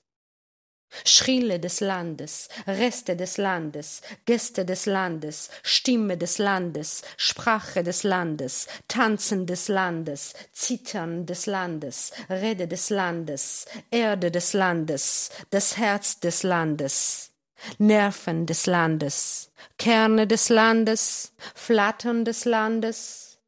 Schriele 1.04 1.58
des 1.58 1.80
Landes, 1.80 2.48
Reste 2.66 3.16
des 3.16 3.38
Landes, 3.38 4.00
Gäste 4.24 4.64
des 4.64 4.86
Landes, 4.86 5.50
Stimme 5.62 6.16
des 6.16 6.38
Landes, 6.38 7.02
Sprache 7.16 7.82
des 7.82 8.04
Landes, 8.04 8.66
Tanzen 8.88 9.46
des 9.46 9.68
Landes, 9.68 10.32
Zittern 10.52 11.26
des 11.26 11.46
Landes, 11.46 12.12
Rede 12.28 12.66
des 12.66 12.90
Landes, 12.90 13.66
Erde 13.90 14.30
des 14.30 14.52
Landes, 14.52 15.30
das 15.50 15.76
Herz 15.76 16.20
des 16.20 16.42
Landes, 16.42 17.30
Nerven 17.78 18.46
des 18.46 18.66
Landes, 18.66 19.50
Kerne 19.78 20.26
des 20.26 20.48
Landes, 20.48 21.32
Flattern 21.54 22.24
des 22.24 22.44
Landes, 22.44 23.38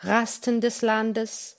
Rasten 0.00 0.60
des 0.60 0.82
Landes, 0.82 1.56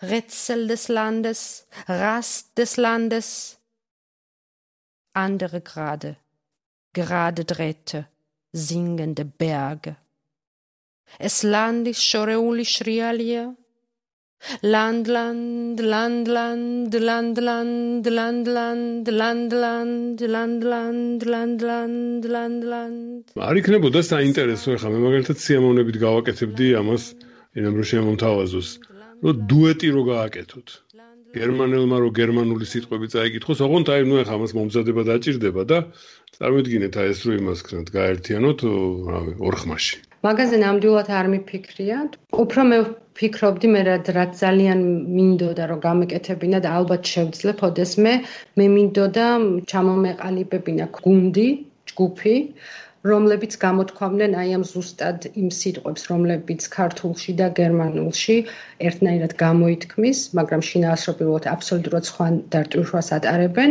Rätsel 0.00 0.66
des 0.66 0.88
Landes, 0.88 1.66
Rast 1.86 2.56
des 2.58 2.76
Landes, 2.76 3.58
andere 5.12 5.60
Grade, 5.60 6.16
gerade 6.92 7.44
Drähte, 7.44 8.06
singende 8.52 9.24
Berge. 9.24 9.96
Es 11.18 11.42
landis 11.42 12.00
schorეული 12.00 12.64
შრიალია 12.64 13.42
Landland, 14.62 15.78
Landland, 15.78 16.92
Landland, 16.94 18.06
Landland, 18.06 19.06
Landland, 19.08 20.20
Landland, 20.20 21.22
Landland, 21.22 22.24
Landland. 22.26 23.24
არ 23.38 23.56
იქნებოდა 23.60 24.00
საინტერესო 24.02 24.74
ახლა 24.76 24.90
მე 24.94 25.00
მაგალითად 25.06 25.38
სიამოვნებით 25.44 25.96
გავაკეთებდი 26.06 26.66
ამას, 26.80 27.04
ენამ 27.54 27.74
რომ 27.78 27.86
შემომთავაზოს, 27.92 28.68
რომ 29.22 29.46
დუეტი 29.52 29.88
რო 29.94 30.02
გააკეთოთ. 30.10 30.68
გერმანელმა 31.32 31.96
რო 32.02 32.10
გერმანული 32.18 32.66
სიტყვები 32.68 33.08
წაიკითხოს, 33.14 33.60
ოღონდ 33.64 33.88
აი 33.92 34.02
ნუ 34.08 34.16
ეხა 34.22 34.36
მას 34.42 34.52
მომზადება 34.58 35.02
დაჭirdება 35.08 35.62
და 35.70 35.78
წარმოიდგინეთ 36.36 36.94
აი 37.02 37.12
ეს 37.12 37.20
რო 37.26 37.32
იმას 37.40 37.60
ქნათ 37.66 37.88
გაერთიანოთ, 37.96 38.60
რავი, 39.12 39.32
ორხმაში. 39.48 39.96
მაგაზე 40.22 40.56
ნამდვილად 40.62 41.08
არ 41.18 41.26
მიფიქრია. 41.32 41.98
უფრო 42.42 42.60
მე 42.70 42.78
ფიქრობდი 43.18 43.68
მე 43.74 43.80
რაც 43.88 44.32
ძალიან 44.44 44.80
მინდოდა 45.16 45.64
რომ 45.72 45.80
გამეკეთებინა 45.86 46.58
და 46.64 46.68
ალბათ 46.78 47.02
შევძლებ 47.12 47.58
ოდესმე 47.68 48.12
მე 48.58 48.66
მინდოდა 48.76 49.26
ჩამომეყალიბებინა 49.72 50.86
გუნდი, 51.02 51.48
ჯგუფი, 51.90 52.36
რომლებიც 53.10 53.56
გამოთქვამდნენ 53.62 54.34
აი 54.38 54.50
ამ 54.56 54.64
ზუსტად 54.70 55.26
იმ 55.34 55.48
სიტყვებს, 55.58 56.02
რომლებიც 56.10 56.66
ქართულში 56.76 57.32
და 57.40 57.48
გერმანულში 57.58 58.36
ერთნაირად 58.88 59.32
გამოითქმის, 59.42 60.18
მაგრამ 60.38 60.62
შინაარსობრივად 60.68 61.48
აბსოლუტურად 61.54 62.04
სხვა 62.10 62.26
დარტვირვას 62.54 63.08
ატარებენ. 63.18 63.70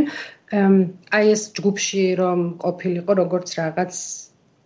აი 1.16 1.26
ეს 1.36 1.42
ჯგუფში 1.56 2.04
რომ 2.20 2.40
ყოფილიყო 2.66 3.12
როგორც 3.22 3.48
რაღაც 3.62 3.94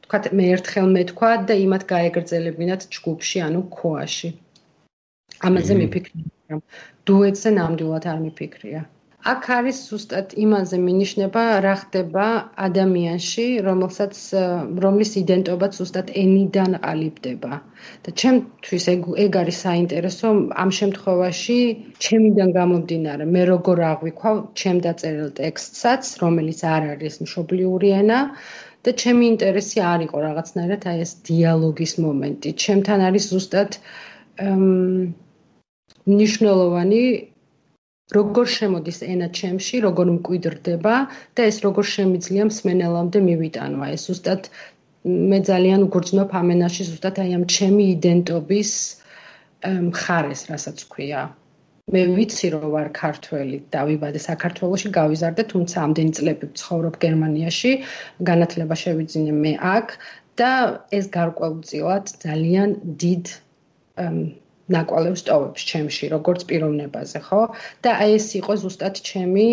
თქვა 0.05 0.19
მე 0.37 0.45
ერთხელ 0.55 0.87
მეთქვა 0.97 1.31
და 1.49 1.53
იმათ 1.65 1.83
გაეგრძელებინათ 1.93 2.81
ჯგუფში, 2.95 3.37
ანუ 3.45 3.61
ქოაში. 3.77 4.29
ამაზე 5.45 5.73
მიფიქრე, 5.81 6.17
მაგრამ 6.25 6.61
დუეტზე 7.05 7.49
ნამდვილად 7.59 8.05
არ 8.11 8.19
მიფიქრია. 8.25 8.81
აქ 9.25 9.45
არის 9.57 9.77
ზუსტად 9.89 10.33
იმაზე 10.37 10.77
მინიშნება 10.85 11.43
რა 11.65 11.73
ხდება 11.81 12.25
ადამიანში, 12.65 13.45
რომელსაც 13.67 14.19
რომლის 14.83 15.11
იდენტობაც 15.21 15.71
ზუსტად 15.79 16.11
ენიდან 16.23 16.77
ყალიბდება. 16.83 17.53
და 18.05 18.09
ჩემთვის 18.21 18.85
ეგ 18.93 19.01
ეგ 19.25 19.31
არის 19.41 19.57
საინტერესო 19.65 20.27
ამ 20.63 20.69
შემთხვევაში, 20.79 21.57
ჩემიდან 22.05 22.49
გამომდინარე, 22.59 23.23
მე 23.33 23.41
როგორ 23.53 23.77
აღვიქვა 23.91 24.31
ჩემ 24.61 24.77
დაწერილ 24.85 25.29
ტექსტსაც, 25.41 26.03
რომელიც 26.23 26.59
არ 26.75 26.83
არის 26.93 27.15
მშობლიური 27.25 27.89
ენა 28.01 28.19
და 28.85 28.89
ჩემი 29.01 29.23
ინტერესი 29.33 29.79
არ 29.81 29.99
იყო 30.07 30.17
რაღაცნაირად 30.27 30.81
აი 30.91 30.97
ეს 31.05 31.11
დიალოგის 31.29 31.93
მომენტი. 32.05 32.49
ჩემთან 32.63 32.99
არის 33.09 33.23
ზუსტად 33.33 33.71
ნიშნულოვანი 36.05 37.01
როგორ 38.13 38.45
შემოდის 38.53 38.99
ენა 39.01 39.27
ჩემში, 39.33 39.81
როგორ 39.81 40.07
მკვიდრდება 40.21 40.95
და 41.33 41.41
ეს 41.49 41.57
როგორ 41.65 41.85
შემიძლია 41.89 42.43
მსმენელამდე 42.51 43.19
მივიტანვა. 43.29 43.85
ეს 43.97 44.03
უბრალოდ 44.13 44.43
მე 45.05 45.39
ძალიან 45.49 45.81
უგრძნობ 45.87 46.29
ამენაში 46.41 46.83
ზუსტად 46.89 47.15
აი 47.23 47.31
ამ 47.37 47.43
ჩემი 47.55 47.83
იდენტობის 47.95 48.71
მხარეს, 49.89 50.41
რასაც 50.51 50.77
ქვია. 50.89 51.21
მე 51.93 52.01
ვიცი 52.17 52.47
რომ 52.53 52.65
ვარ 52.73 52.87
ქართველი, 52.97 53.57
დავიბადე 53.73 54.19
საქართველოში, 54.21 54.89
გავიზარდე, 54.89 55.41
თუმცა 55.53 55.77
ამდენი 55.85 56.11
წლები 56.17 56.45
ვცხოვრობ 56.53 56.95
გერმანიაში, 57.05 57.71
განათლება 58.29 58.75
შევიძინე 58.83 59.33
მე 59.43 59.53
აქ 59.75 59.87
და 60.41 60.51
ეს 60.97 61.05
გარკვეულწილად 61.17 62.05
ძალიან 62.25 62.69
დიდ 63.01 63.25
ნაკვალევს 64.73 65.25
ტოვებს 65.27 65.65
ჩემში, 65.69 66.09
როგორც 66.13 66.45
პიროვნებაზე, 66.49 67.21
ხო? 67.27 67.41
და 67.85 67.89
აი 68.01 68.17
ეს 68.17 68.27
იყო 68.39 68.53
ზუსტად 68.63 69.01
ჩემი 69.09 69.47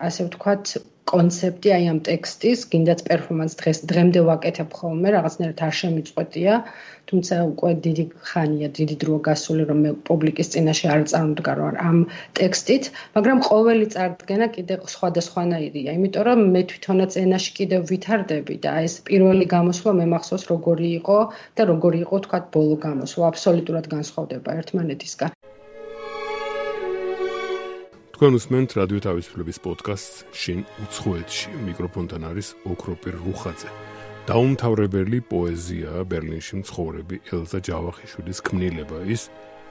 ასე 0.00 0.20
ვთქვათ, 0.28 0.74
კონცეფტი 1.10 1.72
აი 1.76 1.84
ამ 1.90 1.98
ტექსტის, 2.06 2.60
გინდაც 2.72 3.00
პერფორმანს 3.08 3.54
დღეს 3.60 3.78
დღემდე 3.90 4.20
ვაკეთებ 4.28 4.74
ხოლმე, 4.78 5.08
რაღაცნაირად 5.16 5.62
არ 5.66 5.74
შემიწყვეტია, 5.80 6.54
თუმცა 7.10 7.34
უკვე 7.50 7.70
დიდი 7.86 8.04
ხანია, 8.30 8.68
დიდი 8.78 8.96
დრო 9.02 9.16
გასული, 9.28 9.62
რომ 9.70 9.78
მე 9.86 9.90
პუბლიკის 10.06 10.52
წინაშე 10.54 10.86
არ 10.94 11.02
წარმდგარო 11.12 11.66
ამ 11.88 11.98
ტექსტით, 12.40 12.84
მაგრამ 13.16 13.38
ყოველი 13.50 13.86
წარდგენა 13.94 14.46
კიდე 14.56 14.74
სხვადასხვანაირია, 14.94 15.96
იმიტომ 15.98 16.24
რომ 16.30 16.46
მე 16.54 16.62
თვითონაც 16.70 17.18
ენაში 17.24 17.50
კიდე 17.58 17.82
ვითარდები 17.90 18.54
და 18.66 18.72
ეს 18.86 18.94
პირველი 19.10 19.50
გამოსვლა 19.56 19.92
მე 20.00 20.06
მახსოვს 20.14 20.44
როგორი 20.52 20.88
იყო 21.00 21.18
და 21.56 21.62
როგორი 21.72 21.98
იყო 22.06 22.16
თქვა 22.28 22.38
ბოლო 22.54 22.76
გამოსვლა, 22.86 23.24
აბსოლუტურად 23.34 23.92
განსხვავდება 23.96 24.58
ერთმანეთისგან. 24.62 25.39
თქვენ 28.20 28.36
უსმენთ 28.36 28.74
რადიო 28.76 29.00
თავისუფლების 29.00 29.58
პოდკასტს 29.64 30.16
შინ 30.36 30.58
უცხოეთში. 30.84 31.52
მიკროფონთან 31.64 32.22
არის 32.28 32.48
ოქროპირ 32.68 33.16
რუხაძე. 33.16 33.70
დაუმთავრებელი 34.28 35.18
პოეზია 35.32 36.04
ბერლინში 36.04 36.60
მცხოვრები 36.60 37.16
ელზა 37.32 37.58
ჯავახიშვილის 37.64 38.38
ქმნილება. 38.44 38.98
ის 39.08 39.22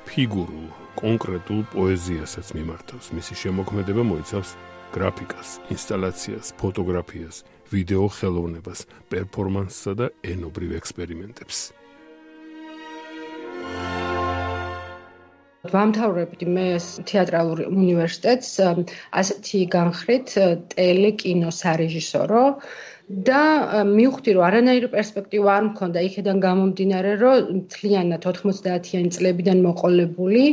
ფიგურულ 0.09 0.65
კონკრეტულ 0.97 1.61
პოეზიასაც 1.77 2.47
მიმართავს. 2.57 3.05
მისი 3.13 3.33
შემოქმედება 3.37 4.01
მოიცავს 4.01 4.49
გრაფიკას 4.97 5.49
ინსტალაციას 5.69 6.47
ფოტოგრაფიას 6.57 7.35
ვიდეო 7.69 8.05
ხელოვნებას 8.17 8.79
პერფორმანსსა 9.13 9.93
და 9.93 10.05
ენობრივ 10.25 10.73
ექსპერიმენტებს 10.81 11.78
ვამთავრებდი 15.67 16.45
მე 16.55 16.65
თეატრალურ 17.09 17.61
უნივერსიტეტს 17.67 18.51
ასეთი 19.21 19.59
განხრით 19.75 20.35
ტელეკინო 20.73 21.51
სარეჟისორო 21.57 22.43
და 23.09 23.41
მივხვდი 23.89 24.33
რომ 24.37 24.43
არანაირი 24.45 24.87
პერსპექტივა 24.93 25.53
არ 25.57 25.63
მქონდა 25.67 26.01
იქიდან 26.07 26.41
გამომდინარე 26.45 27.13
რომ 27.17 27.47
მთლიანად 27.57 28.21
90-იანი 28.21 29.09
წლებიდან 29.15 29.63
მოყოლებული 29.65 30.43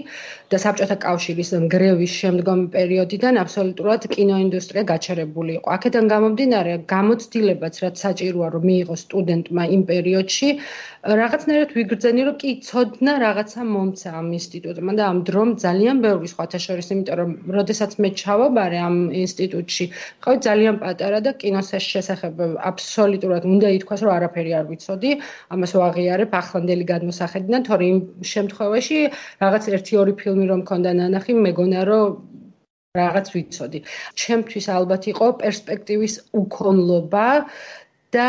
და 0.49 0.57
საბჭოთა 0.65 0.97
კავშირის 1.05 1.51
გრევის 1.75 2.13
შემდგომი 2.21 2.67
პერიოდიდან 2.73 3.41
აბსოლუტურად 3.43 4.09
კინოინდუსტრია 4.09 4.85
გაჩერებული 4.89 5.53
იყო. 5.61 5.69
აქედან 5.77 6.09
გამომდინარე 6.15 6.73
გამოცდილებაც 6.95 7.75
რაც 7.85 7.95
საჭიროა 8.07 8.49
რომ 8.57 8.65
მიიღოს 8.71 9.01
სტუდენტმა 9.05 9.63
იმ 9.77 9.83
პერიოდში 9.93 10.49
რაღაცნაირად 11.21 11.71
ვიგრძენი 11.77 12.23
რომ 12.27 12.37
კი 12.41 12.51
ცოდნა 12.67 13.13
რაღაცა 13.27 13.61
მომცა 13.69 14.09
ამ 14.17 14.29
ინსტიტუტმა 14.41 14.93
და 14.97 15.05
ამ 15.13 15.19
დრომ 15.29 15.51
ძალიან 15.61 15.97
ბევრი 16.07 16.29
სხვათა 16.33 16.59
შორის 16.67 16.89
იმიტომ 16.95 17.17
რომ 17.21 17.31
როდესაც 17.59 18.01
მე 18.01 18.09
ჩავაბარე 18.23 18.79
ამ 18.89 18.97
ინსტიტუტში 19.13 19.85
ყავი 20.25 20.39
ძალიან 20.49 20.77
პატარა 20.83 21.21
და 21.27 21.31
კინოს 21.37 21.71
შესახებ 21.93 22.46
აბსოლუტურად 22.71 23.43
უნდა 23.53 23.69
ითქვას 23.79 24.01
რომ 24.07 24.13
არაფერი 24.17 24.53
არ 24.61 24.67
ვიცოდი. 24.71 25.11
ამას 25.55 25.73
ვაღიარებ 25.81 26.31
ახლანდელი 26.41 26.85
გადმოსახედიდან 26.93 27.63
თორე 27.69 27.85
იმ 27.93 27.99
შემთხვევაში 28.33 28.99
რაღაც 29.45 29.63
1-2 29.77 30.17
ფილმი 30.21 30.45
რომ 30.51 30.61
მქონდა 30.65 30.91
ნანახი 31.03 31.33
მეგონა 31.47 31.81
რომ 31.91 32.09
რაღაც 32.97 33.27
ვიცოდი. 33.35 33.79
ჩემთვის 34.21 34.67
ალბათ 34.77 35.03
იყო 35.13 35.27
პერსპექტივის 35.43 36.15
უქონლობა 36.41 37.27
და 38.15 38.29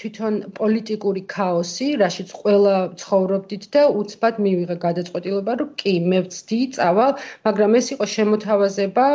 თვითონ 0.00 0.34
პოლიტიკური 0.58 1.22
ქაოსი, 1.30 1.88
რაშიც 2.02 2.30
ყველა 2.40 2.74
ცხოვრობდით 3.02 3.64
და 3.76 3.82
უცბად 4.00 4.40
მივიღე 4.46 4.76
გადაწყვეტილება, 4.86 5.52
რომ 5.60 5.70
კი, 5.80 5.94
მე 6.10 6.18
ვწდი, 6.26 6.60
წავალ, 6.76 7.12
მაგრამ 7.46 7.76
ეს 7.80 7.86
იყო 7.94 8.06
შემოთავაზება 8.16 9.06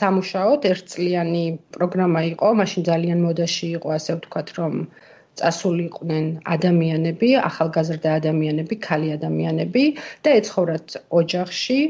სამუშაოდ, 0.00 0.60
ერთწლიანი 0.72 1.44
პროგრამა 1.76 2.20
იყო, 2.32 2.48
მაშინ 2.62 2.82
ძალიან 2.90 3.18
მოდაში 3.26 3.66
იყო, 3.76 3.88
ასე 3.98 4.10
ვთქვათ, 4.18 4.48
რომ 4.58 4.74
წასულიყვნენ 5.36 6.26
ადამიანები, 6.56 7.28
ახალგაზრდა 7.44 8.10
ადამიანები, 8.20 8.74
ქალი 8.88 9.08
ადამიანები 9.18 9.84
და 10.24 10.30
ეცხოვრათ 10.40 10.88
ოჯახში 11.20 11.80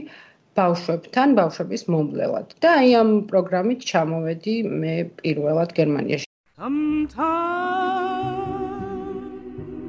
ბავშვებთან, 0.59 1.29
ბავშვების 1.39 1.83
მომვლელად. 1.95 2.49
და 2.65 2.69
აი 2.83 2.91
ამ 3.01 3.11
პროგრამით 3.31 3.81
ჩამოვედი 3.91 4.55
მე 4.83 4.95
პირველად 5.23 5.71
გერმანიაში. 5.81 6.26
Sometimes 6.59 7.19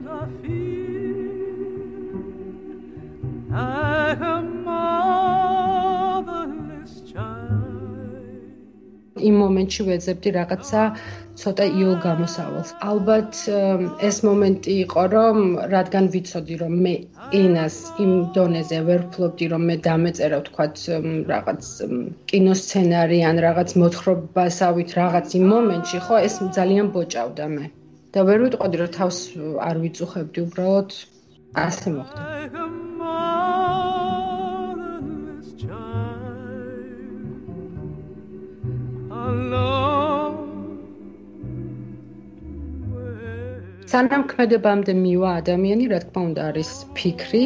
I 0.05 0.27
feel 0.43 0.67
like 3.49 4.19
a 4.19 4.46
იმ 9.29 9.35
მომენტში 9.43 9.81
ვეძებდი 9.89 10.29
რაღაცა 10.37 10.81
ცოტა 11.41 11.65
იოლ 11.79 11.95
გამოსავალს. 12.05 12.69
ალბათ 12.91 13.33
ეს 14.09 14.17
მომენტი 14.27 14.73
იყო, 14.83 15.03
რომ 15.13 15.37
რადგან 15.73 16.05
ვიცოდი, 16.13 16.55
რომ 16.61 16.73
მე 16.85 16.95
ენას 17.41 17.75
იმ 18.03 18.11
დონეზე 18.37 18.79
ვერ 18.89 19.01
ვფლობდი, 19.07 19.45
რომ 19.53 19.61
მე 19.69 19.75
დამეწერა, 19.87 20.37
ვთქვათ, 20.41 20.75
რაღაც 21.33 21.61
კინოსცენარი 22.33 23.19
ან 23.29 23.43
რაღაც 23.47 23.69
მოთხრობასავით 23.81 24.89
რაღაც 25.01 25.27
იმ 25.41 25.45
მომენტში, 25.53 25.97
ხო, 26.07 26.15
ეს 26.27 26.35
ძალიან 26.57 26.93
ბოჭავდა 26.97 27.47
მე. 27.57 27.65
და 28.17 28.23
ვერ 28.27 28.39
ვიტყოდი, 28.45 28.77
რომ 28.81 28.91
თავს 28.97 29.17
არ 29.67 29.75
ვიწუხებდი, 29.83 30.39
უბრალოდ 30.47 30.89
ასე 31.65 31.87
მოხდა. 31.97 33.66
სანამ 43.87 44.23
ქმედებამდე 44.27 44.93
მივა 44.99 45.29
ადამიანი, 45.41 45.85
რა 45.91 45.99
თქმა 46.03 46.21
უნდა, 46.29 46.41
არის 46.51 46.69
ფიქრი 46.97 47.43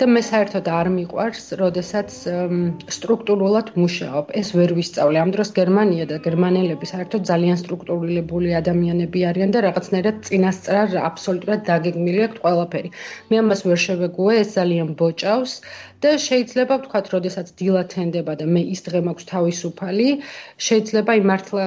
და 0.00 0.06
მე 0.08 0.22
საერთოდ 0.28 0.66
არ 0.78 0.88
მიყვარს, 0.94 1.44
როდესაც 1.60 2.08
სტრუქტურულად 2.96 3.68
მუშაობ. 3.76 4.32
ეს 4.40 4.48
ვერ 4.56 4.72
ვისწავლე. 4.78 5.16
ამ 5.24 5.30
დროს 5.36 5.50
გერმანია 5.60 6.04
და 6.12 6.16
გერმანელები 6.26 6.86
საერთოდ 6.92 7.22
ძალიან 7.30 7.56
სტრუქტურირებული 7.62 8.56
ადამიანები 8.60 9.18
არიან 9.30 9.50
და 9.54 9.58
რაღაცნაირად 9.68 10.16
წინასწარ 10.28 10.88
აბსოლუტურად 11.10 11.60
დაგეგმილი 11.68 12.20
აქვს 12.26 12.40
ყველაფერი. 12.44 12.88
მე 13.28 13.36
ამას 13.44 13.60
ვერ 13.68 13.78
შევეგუე, 13.86 14.34
ეს 14.40 14.50
ძალიან 14.58 14.88
ბოჭავს 14.96 15.52
და 16.04 16.10
შეიძლება 16.20 16.74
ვთქვათ, 16.80 17.06
როდესაც 17.14 17.46
დილათენდება 17.60 18.32
და 18.40 18.46
მე 18.54 18.62
ის 18.74 18.80
დღე 18.86 19.00
მაქვს 19.08 19.28
თავისუფალი, 19.30 20.08
შეიძლება 20.66 21.12
იმართლა 21.20 21.64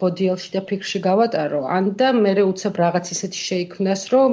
ბოდიელში 0.00 0.50
და 0.54 0.62
ფიქრში 0.70 0.98
გავატარო, 1.08 1.60
ან 1.76 1.84
და 2.00 2.08
მე 2.24 2.32
უცებ 2.50 2.74
რაღაც 2.84 3.12
ისეთი 3.14 3.40
შეიქმნას, 3.48 4.02
რომ 4.14 4.30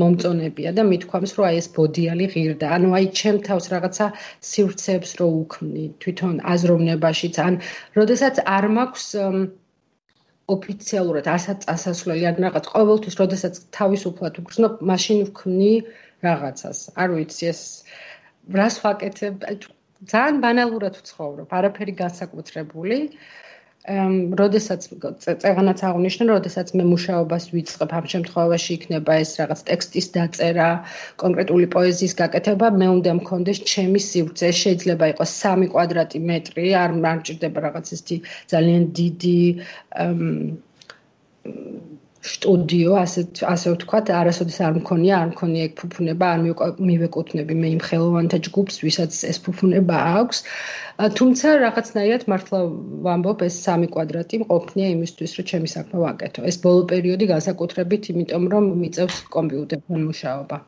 მომწონებია 0.00 0.70
და 0.78 0.82
მithქვამს, 0.92 1.32
რომ 1.36 1.44
აი 1.50 1.56
ეს 1.60 1.68
ბოდიალი 1.76 2.26
ღირდა. 2.32 2.66
ანუ 2.76 2.88
აი 2.96 3.06
ჩემ 3.20 3.38
თავს 3.48 3.66
რაღაცა 3.74 4.06
სივრცეებს 4.50 5.10
რო 5.20 5.28
უქმნი 5.42 5.84
თვითონ 6.02 6.34
აზროვნებაშიც, 6.54 7.36
ან 7.46 7.54
როდესაც 7.98 8.34
არ 8.56 8.64
მაქვს 8.76 9.06
ოფიციალურად 10.54 11.26
ასაც 11.36 11.60
ასასვლელი 11.74 12.24
ან 12.30 12.36
რაღაც 12.46 12.66
ყოველთვის 12.74 13.14
როდესაც 13.22 13.54
თავისუფლად 13.78 14.34
ვგრძნობ, 14.40 14.74
მაშინ 14.90 15.18
ვქმნი 15.28 15.72
რაღაცას. 16.26 16.78
არ 17.02 17.08
ვიცი 17.16 17.44
ეს 17.52 17.62
რას 18.54 18.76
ვაკეთებ? 18.84 19.34
ძალიან 20.12 20.36
ბანალურად 20.44 20.94
ვცხოვრობ, 21.00 21.50
არაფერი 21.50 21.92
განსაკუთრებული. 22.02 22.98
ემ, 23.86 24.34
როდესაც 24.34 24.82
წეღანაც 25.22 25.78
აღნიშნე, 25.88 26.24
როდესაც 26.26 26.72
მე 26.74 26.84
მუშაობას 26.90 27.44
ვიწყებ, 27.54 27.90
ამ 27.98 28.06
შემთხვევაში 28.12 28.70
იქნება 28.76 29.12
ეს 29.22 29.30
რაღაც 29.40 29.60
ტექსტის 29.70 30.06
დაწერა, 30.16 30.68
კონკრეტული 31.22 31.66
პოეზიის 31.70 32.14
გაკეთება, 32.18 32.66
მე 32.80 32.86
უნდა 32.96 33.12
მქონდეს 33.20 33.58
ჩემი 33.72 34.00
სივრცე, 34.08 34.48
შეიძლება 34.62 35.04
იყოს 35.14 35.30
3 35.38 35.70
კვადრატი 35.70 36.18
მეტრი, 36.18 36.66
არ 36.82 36.90
მარჭდება 37.04 37.58
რაღაც 37.66 37.86
ისეთი 37.94 38.16
ძალიან 38.50 38.82
დიდი 39.00 39.38
ემ 40.02 40.22
სტუდიო, 42.26 42.92
ასე 42.98 43.20
ასე 43.54 43.66
ვთქვათ, 43.74 44.10
არასოდეს 44.20 44.58
არ 44.66 44.74
მქონია, 44.80 45.14
არ 45.22 45.28
მქონია 45.32 45.62
ეგ 45.68 45.72
ფუფუნება, 45.80 46.26
არ 46.34 46.40
მივეკუთვნები 46.88 47.54
მე 47.62 47.68
იმ 47.76 47.80
ხელოვანთა 47.86 48.38
ჯგუფს, 48.46 48.76
ვისაც 48.86 49.12
ეს 49.30 49.38
ფუფუნება 49.46 49.96
აქვს. 50.20 50.38
თუმცა 51.18 51.46
რაღაცნაირად 51.64 52.22
მართლა 52.32 52.60
ვამბობ, 53.06 53.38
ეს 53.48 53.54
სამი 53.66 53.86
კვადრატი 53.94 54.34
მყოფნია 54.42 54.88
იმისთვის, 54.96 55.30
რომ 55.38 55.44
ჩემი 55.50 55.68
საქმე 55.76 55.96
ვაკეთო. 56.04 56.40
ეს 56.50 56.56
ბოლო 56.64 56.82
პერიოდი 56.92 57.24
განსაკუთრებით, 57.34 58.02
იმიტომ 58.12 58.44
რომ 58.52 58.64
მიწევს 58.82 59.16
კომპიუტერთან 59.36 60.00
მუშაობა. 60.08 60.58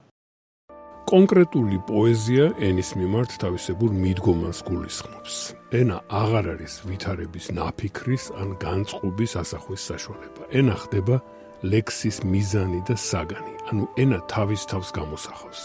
კონკრეტული 1.09 1.79
პოეზია 1.89 2.45
ენის 2.69 2.91
მიმართ 3.01 3.31
თავისებურ 3.41 3.91
მიდგომას 4.05 4.59
გულისხმობს. 4.69 5.35
ენა 5.81 5.97
აღარ 6.23 6.47
არის 6.55 6.75
ვითარების 6.89 7.47
ნაფიქრის 7.57 8.25
ან 8.41 8.49
განწყობის 8.65 9.33
ასახვის 9.43 9.83
საშუალება. 9.91 10.43
ენა 10.59 10.77
ხდება 10.83 11.17
ლექსის 11.63 12.23
მიზანი 12.23 12.81
და 12.87 12.95
საგანი, 12.95 13.55
ანუ 13.75 13.85
ენა 13.99 14.19
თავის 14.31 14.63
თავს 14.71 14.89
გამოსახავს. 14.95 15.61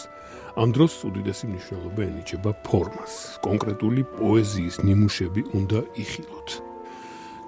ამ 0.54 0.68
დროს 0.74 0.92
უდიდესი 1.06 1.44
მნიშვნელობა 1.50 2.00
ენიჭება 2.10 2.50
ფორმას. 2.66 3.12
კონკრეტული 3.42 4.02
პოეზიის 4.18 4.76
ნიმუშები 4.86 5.42
უნდა 5.54 5.80
იხილოთ. 5.98 6.48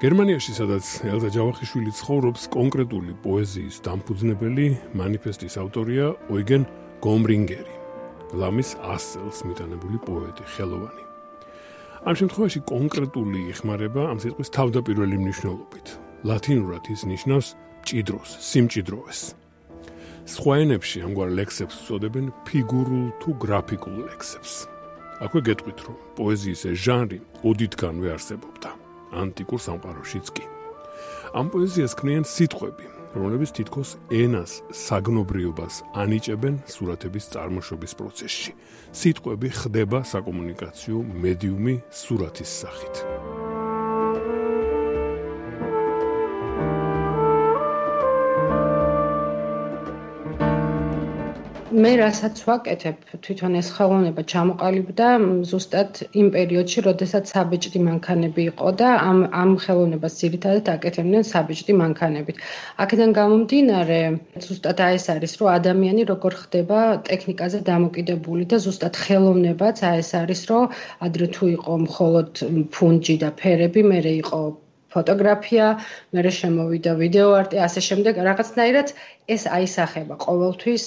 გერმანიაში, 0.02 0.52
სადაც 0.58 0.84
ელზა 1.10 1.30
ჯავახიშვილი 1.36 1.90
ცხოვრობს, 1.98 2.42
კონკრეტული 2.52 3.12
პოეზიის 3.26 3.76
დამფუძნებელი 3.86 4.66
манифესტის 4.94 5.54
ავტორია 5.62 6.06
ოიგენ 6.30 6.62
გომრინგერი, 7.02 7.74
ლამის 8.34 8.70
100 8.82 9.02
წელს 9.10 9.38
მიტანებული 9.48 9.98
პოეტი, 10.06 10.44
ხელოვანი. 10.54 11.04
ამ 12.06 12.14
შემთხვევაში 12.14 12.60
კონკრეტული 12.70 13.40
იხმარება 13.50 14.02
ამ 14.12 14.18
სიტყვის 14.22 14.50
თავდაპირველი 14.54 15.16
მნიშვნელობით. 15.22 15.86
ლათინურად 16.26 16.84
ის 16.90 17.02
ნიშნავს 17.06 17.48
ჭიდროს, 17.86 18.30
სიმჭიდროვეს. 18.50 19.20
სხვა 20.26 20.52
ენებში 20.62 20.98
ამგვარ 21.06 21.30
ლექსებს 21.38 21.76
უწოდებენ 21.86 22.26
ფიგურულ 22.46 23.06
თუ 23.22 23.30
გრაფიკულ 23.44 23.96
ლექსებს. 24.10 24.66
აქვე 25.22 25.40
გეტყვით, 25.48 25.78
რომ 25.86 25.96
პოეზიის 26.18 26.62
ეს 26.66 26.76
ჟანრი 26.82 27.18
ოდითგანვე 27.46 28.08
არსებობდა, 28.16 28.70
ანტიკურ 29.22 29.60
სამყაროშიც 29.66 30.26
კი. 30.34 30.44
ამ 31.38 31.46
პოეზიას 31.54 31.92
ქმნიან 31.94 32.24
სიტყვები, 32.26 32.86
რომლებიც 33.14 33.50
თითქოს 33.56 33.90
ენას 34.10 34.52
საგნობრიობას 34.74 35.74
ანიჭებენ 36.02 36.54
სურათების 36.66 37.24
წარმოშობის 37.32 37.92
პროცესში. 37.98 38.52
სიტყვები 38.98 39.48
ხდება 39.60 39.98
საკომუნიკაციო 40.12 40.98
მედიუმი 41.22 41.74
სურათის 42.02 42.50
სახით. 42.60 43.45
მე 51.76 51.90
რასაც 52.00 52.38
ვაკეთებ 52.48 53.00
თვითონ 53.24 53.56
ეს 53.60 53.66
ხელოვნება 53.76 54.22
ჩამოყალიბდა 54.32 55.08
ზუსტად 55.50 55.98
იმ 56.20 56.28
პერიოდში, 56.36 56.84
როდესაც 56.86 57.32
საბეჭდი 57.32 57.82
მანქანები 57.88 58.46
იყო 58.50 58.70
და 58.80 58.92
ამ 59.08 59.18
ამ 59.40 59.52
ხელოვნებას 59.64 60.16
ძირითადად 60.20 60.70
აკეთებდნენ 60.74 61.26
საბეჭდი 61.30 61.76
მანქანებით. 61.80 62.40
აქედან 62.84 63.12
გამომდინარე, 63.18 63.98
ზუსტად 64.46 64.80
აი 64.86 64.96
ეს 65.00 65.06
არის, 65.16 65.32
რომ 65.40 65.48
ადამიანი 65.58 66.02
როგორ 66.12 66.32
ხდება 66.42 66.78
ტექნიკაზე 67.10 67.60
დამოკიდებული 67.68 68.48
და 68.48 68.56
ზუსტად 68.64 68.94
ხელოვნებაც 69.04 69.84
აი 69.90 70.00
ეს 70.00 70.10
არის, 70.22 70.40
რომ 70.48 70.64
ადრე 71.04 71.26
თუ 71.36 71.44
იყო 71.60 71.72
მხოლოდ 71.84 72.30
ფუნჯი 72.72 73.16
და 73.20 73.30
ფერები, 73.42 73.84
მე 73.90 73.98
რე 74.08 74.14
იყო 74.24 74.40
ფოტოგრაფია, 74.96 75.68
მე 76.16 76.20
რე 76.24 76.32
შემოვიდა 76.40 76.92
ვიდეო 77.04 77.30
არტი, 77.36 77.56
ასე 77.68 77.80
შემდეგ, 77.88 78.24
რაღაცნაირად 78.30 78.88
ეს 79.36 79.42
აისახება 79.60 80.14
ყოველთვის 80.24 80.84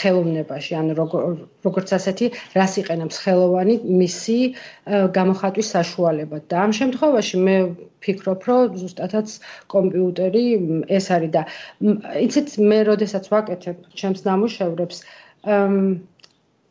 ხელოვნებაში, 0.00 0.72
ანუ 0.80 0.92
როგორც 0.96 1.88
ასეთი, 1.96 2.26
რას 2.56 2.74
იყენებს 2.80 3.16
ხელოვანი 3.24 3.74
მისი 4.00 4.38
გამოხატვის 5.18 5.68
საშუალებად. 5.76 6.42
და 6.48 6.56
ამ 6.64 6.72
შემთხვევაში 6.80 7.36
მე 7.46 7.56
ფიქრობ, 8.02 8.40
რომ 8.48 8.78
ზუსტადაც 8.80 9.28
კომპიუტერი 9.74 10.44
ეს 10.98 11.06
არის 11.16 11.30
და 11.36 11.42
იცით 12.26 12.48
მე 12.70 12.78
როდესაც 12.90 13.24
ვაკეთებ 13.32 13.76
ჩემს 13.98 14.20
ნამუშევრებს, 14.28 14.96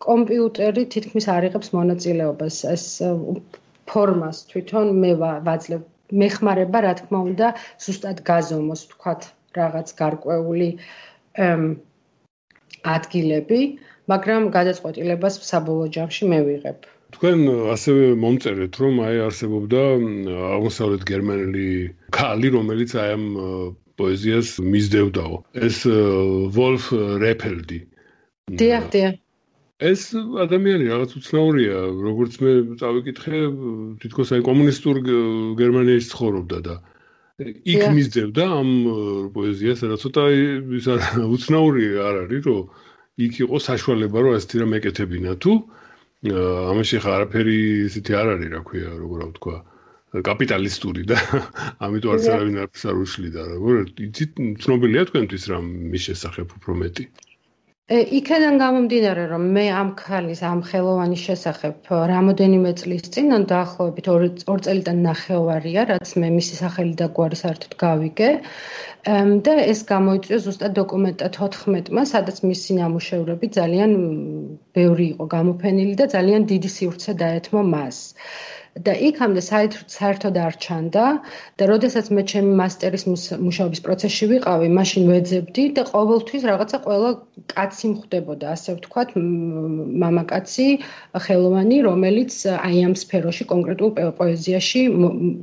კომპიუტერი 0.02 0.84
თითქმის 0.94 1.26
არ 1.30 1.48
იღებს 1.50 1.70
მონაწილეობას 1.78 2.56
ეს 2.74 2.86
ფორმას 3.92 4.38
თვითონ 4.50 4.88
მე 5.04 5.12
ვაძლევ 5.46 5.82
მეხმარება 6.22 6.80
რა 6.86 6.94
თქმა 7.00 7.20
უნდა 7.30 7.48
ზუსტად 7.86 8.24
გაზომოს 8.30 8.82
თქვათ 8.92 9.22
რაღაც 9.58 9.94
გარკვეული 10.02 10.70
ადგილები, 12.88 13.62
მაგრამ 14.12 14.50
გადაწყვეტილებას 14.56 15.40
საბოლოო 15.46 15.88
ჯამში 15.96 16.26
მე 16.32 16.40
ვიღებ. 16.48 16.80
თქვენ 17.12 17.40
ასევე 17.76 18.04
მომწერეთ, 18.24 18.74
რომ 18.82 18.94
აი 19.04 19.16
არსებობდა 19.28 19.82
აღმოსავლეთ 20.56 21.02
გერმანელი 21.12 21.68
ქალი, 22.16 22.48
რომელიც 22.56 22.92
აი 22.96 23.10
ამ 23.16 23.26
პოეზიას 24.00 24.50
მისდევდაო. 24.64 25.36
ეს 25.68 25.78
ვოლფ 26.56 26.86
რეფელდი. 27.24 27.80
დიახ, 28.58 28.86
დიახ. 28.96 29.14
ეს 29.82 30.02
ადამიანი 30.46 30.86
რაღაც 30.94 31.12
უცნაურია, 31.18 31.78
როგორც 32.06 32.34
მე 32.42 32.52
წავიკითხე, 32.82 33.40
თითქოს 34.02 34.30
აი 34.38 34.42
კომუნისტურ 34.46 34.96
გერმანიაში 35.58 36.08
ცხოვრობდა 36.14 36.58
და 36.68 36.76
იქ 37.42 37.84
მისდევდა 37.96 38.46
ამ 38.60 38.70
პოეზიას, 39.36 39.84
რა 39.90 39.98
ცოტა 40.02 40.24
ის 40.78 40.88
უცნაური 41.26 41.86
არ 42.02 42.16
არის, 42.26 42.42
რომ 42.48 42.62
იქ 43.26 43.34
იყო 43.46 43.58
საშუალება, 43.68 44.18
რომ 44.26 44.38
ასეთი 44.38 44.62
რამ 44.62 44.76
ეკეთებინა 44.80 45.34
თუ 45.42 45.54
ამაში 46.22 46.98
ხა 47.02 47.12
არაფერი 47.18 47.58
ისეთი 47.90 48.12
არ 48.14 48.28
არის, 48.36 48.50
რა 48.54 48.62
ქვია, 48.62 48.90
როგორ 48.94 49.20
ვთქვა, 49.32 49.56
კაპიტალისტური 50.28 51.04
და 51.10 51.18
ამიტომ 51.88 52.14
არც 52.14 52.26
არავინ 52.30 52.58
არ 52.68 52.98
უშლიდა, 53.02 53.42
როგორ 53.56 53.76
იცით, 54.06 54.32
ცნობილია 54.62 55.04
თქვენთვის 55.10 55.44
რამ 55.50 55.66
მის 55.90 56.04
შესახებ 56.12 56.48
უფრო 56.60 56.76
მეტი? 56.84 57.06
იქიდან 57.92 58.56
გამომდინარე 58.62 59.24
რომ 59.28 59.48
მე 59.56 59.64
ამ 59.76 59.90
ქალის 60.00 60.42
ამ 60.48 60.60
ხელოვანის 60.64 61.24
შესახებ 61.28 61.90
რამოდენიმე 62.12 62.72
წლის 62.82 63.10
წინ 63.16 63.36
ან 63.38 63.44
დაახლოებით 63.52 64.08
2 64.48 64.56
წელიდან 64.68 65.02
ნახევარია 65.08 65.84
რაც 65.90 66.14
მე 66.24 66.30
მისი 66.38 66.60
სახელი 66.62 66.96
და 67.02 67.10
გვარი 67.18 67.40
საერთოდ 67.42 67.76
გავიგე. 67.84 68.30
და 69.44 69.54
ეს 69.74 69.80
გამოიწვია 69.92 70.38
ზუსტად 70.46 70.72
დოკუმენტა 70.80 71.28
14-მა 71.36 72.04
სადაც 72.14 72.38
მისი 72.48 72.72
ნამუშევრები 72.80 73.48
ძალიან 73.60 73.92
ბევრი 74.78 75.06
იყო 75.14 75.26
გამოფენილი 75.36 75.96
და 76.00 76.06
ძალიან 76.16 76.42
დიდი 76.48 76.70
სივრცე 76.78 77.12
დაეთმო 77.24 77.62
მას 77.76 77.98
და 78.80 78.94
იქამდე 78.96 79.42
საერთოდ 79.44 80.38
არ 80.40 80.56
ჩანდა 80.64 81.06
და 81.60 81.64
როდესაც 81.68 82.08
მე 82.16 82.24
ჩემი 82.32 82.54
მასტერის 82.56 83.04
მუშაობის 83.44 83.82
პროცესში 83.84 84.26
ვიყავი, 84.32 84.68
მაშინ 84.72 85.04
ვეძებდი 85.12 85.64
და 85.76 85.84
ყოველთვის 85.92 86.44
რაღაცა 86.48 86.78
ყველა 86.86 87.10
კაცი 87.52 87.86
მხვდებოდა, 87.92 88.46
ასე 88.56 88.70
ვთქვათ, 88.80 89.10
მამაკაცი, 90.04 90.68
ხელოვანი, 91.26 91.78
რომელიც 91.84 92.32
აი 92.56 92.78
ამ 92.88 92.96
სფეროში 92.96 93.44
კონკრეტულ 93.52 93.90
პოეზიაში 94.16 94.82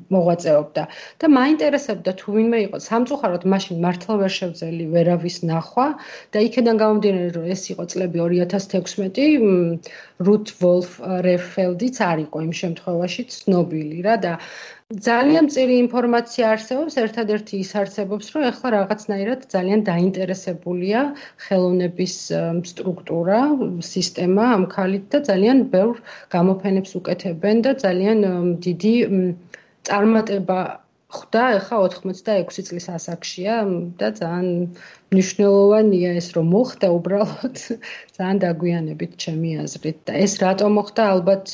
მოღვაწეობდა. 0.09 0.83
და 1.21 1.27
მაინტერესებდა 1.29 2.11
თუ 2.17 2.29
ვინმე 2.33 2.59
იყო 2.67 2.77
სამწუხაროდ 2.89 3.45
მაშინ 3.53 3.77
მართლა 3.85 4.15
ვერ 4.25 4.33
შევძელი 4.39 4.85
ვერავის 4.95 5.37
ნახვა 5.45 5.87
და 6.33 6.39
იქიდან 6.49 6.77
გამომდინარე 6.81 7.31
რომ 7.37 7.45
ეს 7.53 7.63
იყო 7.77 7.85
წლები 7.93 8.17
2016 8.25 9.93
რუთ 10.27 10.47
ვოლფ 10.61 10.91
რეფელდიც 11.27 11.97
არ 12.03 12.19
იყო 12.27 12.39
იმ 12.47 12.53
შემთხვევაში 12.61 13.18
ევროპაში 13.19 13.25
ცნობილი 13.35 14.03
რა 14.07 14.17
და 14.23 14.33
ძალიან 15.05 15.49
წირი 15.53 15.75
ინფორმაცია 15.85 16.45
არსებობს, 16.55 16.95
ერთადერთი 17.03 17.55
ის 17.61 17.71
არსებობს, 17.77 18.27
რომ 18.33 18.43
ეხლა 18.51 18.69
რაღაცნაირად 18.75 19.41
ძალიან 19.55 19.81
დაინტერესებულია 19.85 21.01
ხელოვნების 21.45 22.15
სტრუქტურა, 22.71 23.39
სისტემა 23.85 24.45
ამ 24.57 24.65
ქალით 24.73 25.05
და 25.13 25.19
ძალიან 25.29 25.59
ბევრ 25.75 25.95
გამოფენებს 26.33 26.91
უკეთებენ 27.01 27.57
და 27.69 27.71
ძალიან 27.85 28.19
დიდი 28.65 28.95
წარმატება 29.85 30.61
ხდა 31.09 31.45
ეხა 31.57 31.77
86 31.89 32.69
წლის 32.69 32.87
ასაკშია 32.93 33.55
და 34.01 34.09
ძალიან 34.21 34.49
მნიშვნელოვანია 35.13 36.11
ეს 36.21 36.29
რომ 36.37 36.47
მოხდა 36.53 36.89
უბრალოდ. 36.97 37.57
ძალიან 38.17 38.39
დაგვიანებით 38.45 39.13
ჩემი 39.25 39.51
აზრით 39.65 39.99
და 40.05 40.13
ეს 40.25 40.37
რატომ 40.45 40.77
მოხდა? 40.81 41.03
ალბათ 41.17 41.47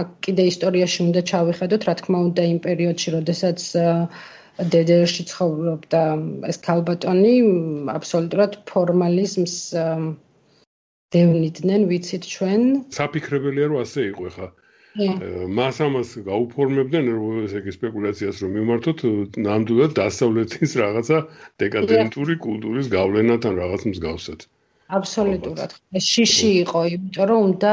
აქ 0.00 0.08
კიდე 0.24 0.44
ისტორიაში 0.52 0.98
უნდა 1.06 1.20
ჩავიხედოთ, 1.30 1.82
რა 1.88 1.94
თქმა 2.00 2.18
უნდა, 2.28 2.42
იმ 2.52 2.58
პერიოდში, 2.66 3.08
როდესაც 3.16 3.58
დედერში 4.58 5.22
ცხოვრობდა 5.30 6.02
ეს 6.50 6.58
ქალბატონი, 6.66 7.34
აბსოლუტურად 7.94 8.52
ფორმალიზმს 8.70 9.54
დევნიდნენ, 11.14 11.84
ვიცით 11.90 12.24
ჩვენ. 12.34 12.62
საფიქრებელია, 12.98 13.66
რომ 13.70 13.78
ასე 13.86 14.00
იყო 14.12 14.26
ხა. 14.34 14.48
მას 14.98 15.76
ამას 15.84 16.08
გაუფორმებდნენ 16.26 17.10
ესე 17.46 17.60
იგი 17.62 17.72
სპეკულაციას 17.76 18.40
რომ 18.42 18.50
მიმართოთ 18.58 19.02
ნამდვილად 19.46 19.92
დასავლეთის 19.98 20.74
რაღაცა 20.82 21.18
დეკადენტური 21.62 22.34
კულტურის 22.46 22.86
გავლენათან 22.94 23.52
რაღაც 23.62 23.82
მსგავსად. 23.92 24.40
აბსოლუტურად. 24.88 25.70
შიში 26.00 26.50
იყო, 26.64 26.80
იმიტომ 26.96 27.26
რომ 27.28 27.40
უნდა 27.48 27.72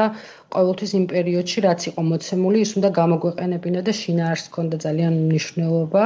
ყოველთვის 0.52 0.90
იმ 0.98 1.04
პერიოდში 1.12 1.58
რაც 1.66 1.80
იყო 1.90 2.02
მოცემული, 2.12 2.58
ის 2.64 2.70
უნდა 2.76 2.88
გამოგვეყენებინა 3.00 3.80
და 3.88 3.92
შინაარს 4.00 4.44
ჰქონდა 4.48 4.76
ძალიან 4.86 5.14
მნიშვნელობა 5.28 6.04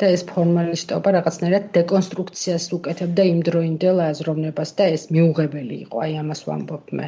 და 0.00 0.06
ეს 0.16 0.22
ფორმალისტობა 0.32 1.08
რაღაცნაირად 1.16 1.64
დეკონსტრუქციას 1.76 2.64
უკეთებდა 2.76 3.22
იმ 3.32 3.38
დროინდელ 3.48 3.96
აზროვნებას 4.10 4.70
და 4.80 4.84
ეს 4.96 5.02
მიუღებელი 5.12 5.76
იყო, 5.84 5.96
აი 6.06 6.12
ამას 6.24 6.40
ვამბობ 6.48 6.84
მე. 6.96 7.06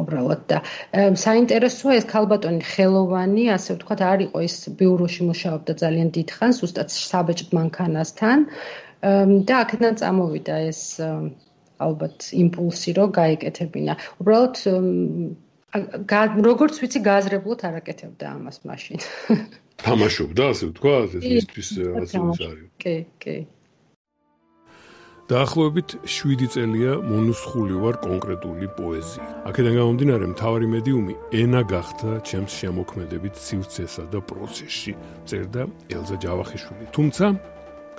უბრალოდ 0.00 0.40
და 0.50 0.58
საინტერესოა 1.24 1.92
ეს 2.00 2.06
ქალბატონი 2.14 2.62
ხელოვანი, 2.68 3.44
ასე 3.56 3.70
ვთქვათ, 3.78 4.00
არ 4.12 4.18
იყო 4.28 4.38
ის 4.48 4.56
ბიუროში 4.78 5.22
მუშაობდა 5.30 5.72
ძალიან 5.82 6.08
დიდხანს, 6.16 6.56
უბრალოდ 6.64 6.88
საბჭ 7.10 7.40
მანქანასთან 7.56 8.38
და 9.48 9.54
აქედან 9.64 9.94
წამოვიდა 10.00 10.54
ეს 10.68 10.80
ალბათ 11.82 12.30
იმპულსი 12.32 12.90
რო 12.98 13.06
გაიკეთებინა. 13.18 13.92
უბრალოდ 14.22 14.54
როგორც 16.46 16.74
ვიცი 16.78 17.00
გააზრებლოთ 17.02 17.60
არაკეთებდა 17.68 18.24
ამას 18.36 18.62
მაშინ. 18.62 18.98
თამაშობდა, 19.82 20.42
ასე 20.54 20.64
ვთქვა, 20.70 20.94
ეს 21.18 21.24
ისთვის 21.42 21.68
რაღაც 21.82 22.10
არის. 22.14 22.68
კი, 22.78 22.96
კი. 23.18 23.36
დაახლოებით 25.24 26.04
7 26.04 26.46
წელია 26.52 27.00
მონუსხული 27.00 27.74
ვარ 27.80 27.96
კონკრეტული 28.04 28.66
პოეზია. 28.76 29.24
აქედან 29.48 29.74
გამომდინარე, 29.80 30.24
მთავარი 30.36 30.66
მედიუმი 30.68 31.14
ენა 31.40 31.62
გახდა 31.64 32.20
ჩემს 32.28 32.52
შემოქმედებით 32.60 33.34
სივრცესა 33.34 34.04
და 34.12 34.20
პროცესში. 34.20 34.92
წერდა 35.24 35.62
ელზა 35.96 36.16
ჯავახიშვილი. 36.24 36.84
თუმცა 36.92 37.24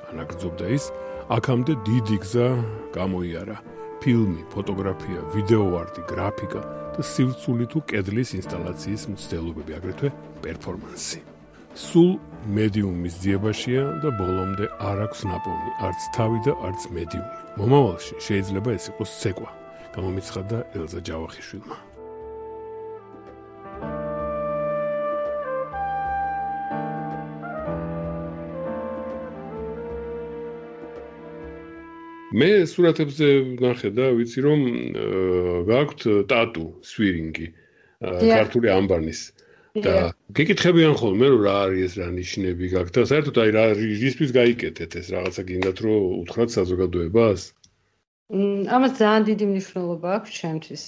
განაგრძობდა 0.05 0.65
ის 0.77 0.85
აქამდე 1.25 1.73
დიდი 1.81 2.17
გზა 2.21 2.47
გამოიარა. 2.93 3.57
ფილმი, 3.97 4.41
ფოტოგრაფია, 4.53 5.21
ვიდეოარტი, 5.33 6.01
გრაფიკა 6.11 6.61
და 6.93 7.01
სივრცული 7.01 7.65
თუ 7.71 7.81
კედლის 7.89 8.29
ინსტალაციის 8.37 9.03
მცდელობები, 9.09 9.71
აგრეთვე 9.73 10.09
პერფორმანსი. 10.45 11.19
სულ 11.73 12.11
მედიუმის 12.45 13.15
ძიებაშია 13.25 13.83
და 14.05 14.09
ბოლომდე 14.21 14.65
არ 14.77 14.97
აქვს 15.09 15.19
ნაპოვნი, 15.25 15.71
არც 15.89 16.01
თავი 16.13 16.39
და 16.45 16.53
არც 16.69 16.81
მედიუმი. 16.93 17.35
მომავალში 17.57 18.13
შეიძლება 18.21 18.69
ეს 18.77 18.85
იყოს 18.93 19.11
ცეკვა, 19.25 19.49
გამომიცხადა 19.97 20.57
ელზა 20.77 20.99
ჯავახიშვილმა. 21.09 21.94
მე 32.35 32.49
სურათებზე 32.67 33.27
ნახე 33.63 33.89
და 33.95 34.11
ვიცი 34.17 34.39
რომ 34.45 34.61
გაქვთ 35.69 36.01
ტატუ 36.31 36.65
სვირინგი 36.91 37.47
ქართული 38.03 38.71
ამბანის. 38.75 39.21
და 39.75 40.15
გეკითხებიან 40.31 40.93
ხოლმე 40.99 41.27
რა 41.35 41.55
არის 41.67 41.81
ეს 41.87 41.93
რა 41.99 42.07
ნიშნები 42.15 42.65
გაქვთ 42.75 42.93
და 42.95 43.03
საერთოდ 43.11 43.39
აი 43.43 43.49
რა 43.55 43.63
რისთვის 43.75 44.31
გაიკეთეთ 44.39 44.91
ეს 44.99 45.07
რაღაცა 45.15 45.41
გინდათ 45.49 45.77
რომ 45.83 45.97
უთხრათ 46.23 46.49
საზოგადოებას. 46.55 47.41
ამას 48.75 48.93
ძალიან 48.99 49.23
დიდი 49.29 49.45
მნიშვნელობა 49.51 50.07
აქვს 50.19 50.31
ჩემთვის. 50.39 50.83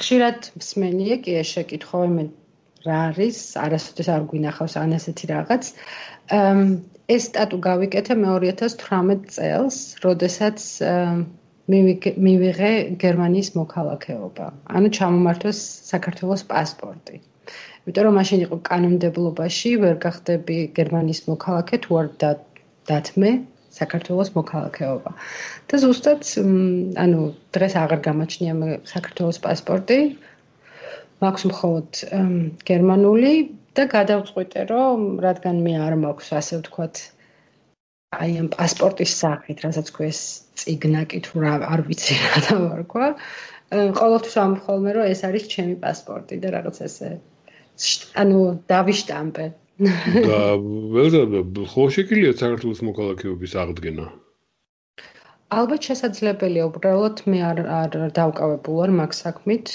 ხშირად 0.00 0.38
მსმენია 0.60 1.16
კი 1.24 1.30
ეს 1.42 1.48
შეკითხვა 1.58 2.00
მე 2.16 2.24
რა 2.86 2.98
არის 3.10 3.38
არასოდეს 3.64 4.08
არ 4.14 4.22
გვინახავს 4.30 4.74
ან 4.80 4.96
ესეთი 4.98 5.26
რაღაც 5.32 5.64
ეს 7.14 7.22
სტატუ 7.28 7.56
გავიკეთე 7.68 8.14
მე 8.16 8.28
2018 8.44 9.28
წელს, 9.36 9.76
როდესაც 10.04 10.58
მივიღე 11.68 12.72
გერმანიის 13.04 13.48
მოქალაქეობა. 13.56 14.46
ანუ 14.76 14.88
ჩამომართვეს 14.96 15.58
საქართველოს 15.92 16.42
პასპორტი. 16.52 17.16
იმიტომ 17.84 18.04
რომ 18.08 18.14
მაშინ 18.20 18.40
იყო 18.46 18.56
კანონმდებლობაში, 18.68 19.70
ვერ 19.84 19.96
გახდები 20.04 20.56
გერმანიის 20.78 21.20
მოქალაქე 21.28 21.76
თუ 21.84 21.90
არ 22.00 22.08
დათმე 22.88 23.30
საქართველოს 23.78 24.30
მოქალაქეობა. 24.38 25.10
და 25.68 25.74
ზუსტად 25.84 26.20
ანუ 27.04 27.20
დღეს 27.56 27.74
აღარ 27.82 28.00
გამოჩნია 28.08 28.52
მე 28.60 28.68
საქართველოს 28.92 29.38
პასპორტი. 29.44 29.98
მაქვს 31.24 31.44
მხოლოდ 31.50 32.04
გერმანული 32.70 33.34
და 33.74 33.84
გადავწყვიტე 33.96 34.64
რომ 34.70 35.04
რადგან 35.24 35.60
მე 35.66 35.74
არ 35.88 35.98
მაქვს 36.04 36.30
ასე 36.40 36.60
ვთქვათ 36.60 37.02
აი 38.14 38.38
ამ 38.44 38.48
პასპორტის 38.54 39.12
სახით, 39.20 39.64
რასაც 39.66 39.90
ქვეს 39.94 40.20
ციგნაკი 40.60 41.20
თუ 41.26 41.42
რა 41.44 41.54
არ 41.66 41.80
ვიცი 41.88 42.14
რა 42.22 42.42
დავარქვა. 42.48 43.08
ყოველთვის 43.98 44.36
ამხოლმე 44.44 44.90
რომ 44.96 45.10
ეს 45.10 45.20
არის 45.26 45.44
ჩემი 45.54 45.76
პასპორტი 45.82 46.38
და 46.44 46.48
რაღაც 46.54 46.76
ესე 46.86 47.10
ანუ 48.22 48.40
დავიშტამპე. 48.70 49.46
და 50.28 50.40
ველდა 50.94 51.22
ხო 51.72 51.84
შეკილია 51.94 52.32
საქართველოს 52.38 52.80
მოქალაქეობის 52.88 53.52
აღდგენა? 53.62 54.06
ალბათ 55.52 55.86
შესაძლებელია 55.88 56.64
უბრალოდ 56.70 57.22
მე 57.30 57.40
არ 57.50 57.58
არ 57.78 57.96
დავკავებულ 58.16 58.76
ვარ 58.80 58.92
მაგ 59.00 59.12
საქმით 59.18 59.72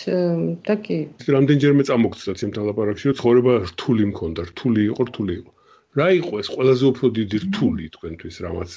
და 0.67 0.75
კი. 0.85 0.97
რამდენჯერმე 1.37 1.83
წამოგცდა 1.89 2.33
ცემთან 2.41 2.69
ლაპარაკში 2.69 3.09
რომ 3.09 3.17
ცხოვრება 3.21 3.53
რთული 3.69 4.03
მქონდა 4.11 4.41
რთული 4.49 4.81
იყო 4.89 5.01
რთული 5.09 5.33
იყო. 5.39 5.51
რა 5.99 6.07
იყო 6.19 6.33
ეს 6.43 6.47
ყველაზე 6.55 6.83
უფრო 6.91 7.05
დიდი 7.19 7.37
რთული 7.45 7.85
თქვენთვის 7.95 8.35
რამაც? 8.45 8.71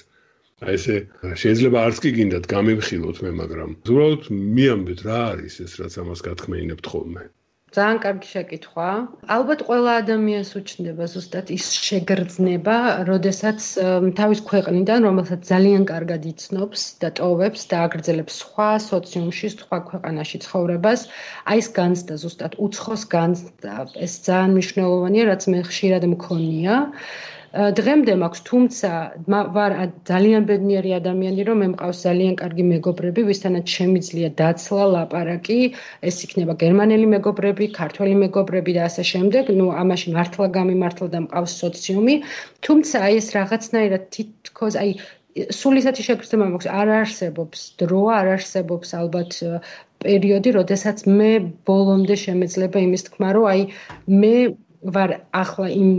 აი 0.63 0.75
ესე 0.79 0.97
შეიძლება 1.43 1.79
არც 1.87 1.97
კი 2.03 2.11
გინდათ 2.17 2.45
გამემხილოთ 2.55 3.17
მე 3.27 3.31
მაგრამ 3.43 3.71
უბრალოდ 3.83 4.23
მიამბეთ 4.59 5.01
რა 5.09 5.19
არის 5.33 5.55
ეს 5.65 5.73
რაც 5.81 5.95
ამას 6.03 6.21
გათქმეინებთ 6.27 6.87
ხოლმე 6.93 7.25
ძალიან 7.77 7.99
კარგი 8.05 8.29
შეკითხვა. 8.33 8.89
ალბათ 9.37 9.61
ყველა 9.69 9.93
ადამიანს 10.03 10.51
უჩნდება 10.61 11.05
ზუსტად 11.13 11.47
ის 11.57 11.67
შეგრძნება, 11.87 12.77
როდესაც 13.11 13.61
თავის 14.19 14.41
ქვეყნიდან, 14.51 14.99
რომელსაც 15.09 15.41
ძალიან 15.53 15.83
კარგად 15.93 16.23
იცნობს 16.33 16.81
და 17.03 17.09
ტოვებს 17.19 17.63
და 17.73 17.77
აგრძელებს 17.87 18.35
სხვა 18.45 18.71
სოციუმში, 18.91 19.47
სხვა 19.57 19.79
ქვეყანაში 19.89 20.39
ცხოვრებას, 20.45 21.01
აი 21.49 21.59
ეს 21.63 21.69
განცდა 21.79 22.15
ზუსტად 22.23 22.53
უცხოს 22.67 23.03
განცდა, 23.17 23.75
ეს 24.07 24.13
ძალიან 24.27 24.51
მნიშვნელოვანია, 24.57 25.25
რაც 25.33 25.43
მე 25.53 25.61
ხშირად 25.71 26.05
მქონია. 26.15 26.75
დღემდე 27.53 28.13
მაქვს 28.17 28.41
თუმცა 28.49 28.91
ვარ 29.29 29.73
ძალიან 30.09 30.45
ბედნიერი 30.49 30.93
ადამიანი 30.99 31.43
რომ 31.49 31.59
მე 31.63 31.67
მყავს 31.73 31.99
ძალიან 32.07 32.37
კარგი 32.41 32.65
მეგობრები 32.69 33.25
ვისთანაც 33.29 33.67
შემიძლია 33.77 34.31
დაცლა 34.41 34.85
ლაპარაკი 34.93 35.59
ეს 36.09 36.17
იქნება 36.25 36.57
გერმანელი 36.63 37.07
მეგობრები 37.13 37.69
ქართველი 37.77 38.15
მეგობრები 38.25 38.73
და 38.77 38.87
ასე 38.89 39.05
შემდეგ. 39.13 39.53
ნუ 39.59 39.67
ამაში 39.83 40.09
მართლა 40.17 40.47
გამიმართლა 40.57 41.09
და 41.13 41.21
მყავს 41.27 41.53
სოციუმი. 41.63 42.15
თუმცა 42.65 42.97
აი 43.05 43.15
ეს 43.21 43.29
რაღაცნაირად 43.37 44.03
თითქოს 44.17 44.75
აი 44.81 44.91
სულისათი 45.61 46.03
შეგრძნება 46.09 46.45
მაქვს 46.53 46.69
არ 46.81 46.89
არსებობს 47.03 47.59
დრო 47.81 48.03
არ 48.17 48.27
არსებობს 48.37 48.89
ალბათ 48.97 49.33
პერიოდი 50.01 50.51
როდესაც 50.57 51.05
მე 51.21 51.31
ბოლომდე 51.69 52.17
შემეძლება 52.25 52.79
იმის 52.89 53.03
თქმა 53.13 53.29
რომ 53.37 53.45
აი 53.53 53.61
მე 54.09 54.35
ვარ 54.97 55.11
ახლა 55.45 55.69
იმ 55.69 55.93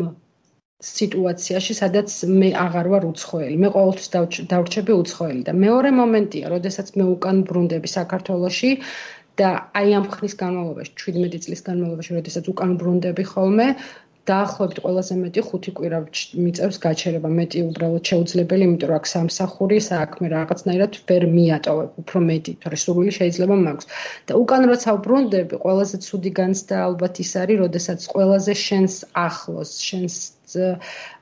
სიტუაციაში, 0.84 1.74
სადაც 1.80 2.10
მე 2.28 2.50
აღარ 2.66 2.88
ვარ 2.94 3.04
უცხოელი. 3.10 3.56
მე 3.64 3.70
ყოველთვის 3.76 4.08
დავრჩები 4.52 4.94
უცხოელი 5.02 5.42
და 5.48 5.54
მეორე 5.66 5.90
მომენტია, 6.00 6.52
როდესაც 6.56 6.88
მე 7.00 7.06
უკან 7.16 7.44
ბრუნდები 7.48 7.88
საქართველოში 7.98 8.72
და 9.40 9.50
აი 9.80 9.90
ამ 9.98 10.06
ხნის 10.14 10.36
განმავლობაში, 10.44 10.92
17 11.06 11.40
წლის 11.46 11.62
განმავლობაში, 11.68 12.12
როდესაც 12.20 12.46
უკან 12.54 12.76
ბრუნდები 12.82 13.24
ხოლმე, 13.32 13.68
დაახლოებით 14.30 14.78
ყველაზე 14.84 15.16
მეტი 15.20 15.42
5 15.48 15.72
კვირა 15.78 15.98
მიწევს 16.44 16.78
გაჩერება, 16.86 17.30
მეტი 17.40 17.64
უბრალოდ 17.70 18.04
შეუძლებელი, 18.12 18.64
იმიტომ 18.68 18.92
რომ 18.92 19.00
აქ 19.00 19.10
სამსახური, 19.14 19.80
საქმე 19.88 20.30
რაღაცნაირად 20.36 21.00
ვერ 21.10 21.24
მიატოვებ, 21.34 21.98
უფრო 22.04 22.20
მეტი, 22.30 22.54
თორე 22.64 22.78
სრული 22.84 23.12
შეიძლება 23.20 23.56
მაქვს. 23.66 23.90
და 24.28 24.32
უკან 24.44 24.64
როცა 24.72 24.96
ბრუნდები, 25.08 25.56
ყველაზე 25.66 25.96
ცუდი 26.08 26.32
განცდა 26.40 26.76
ალბათ 26.88 27.14
ის 27.24 27.32
არის, 27.44 27.58
როდესაც 27.66 28.00
ყველაზე 28.14 28.54
შენს 28.68 28.94
ახლოს, 29.28 29.72
შენს 29.90 30.16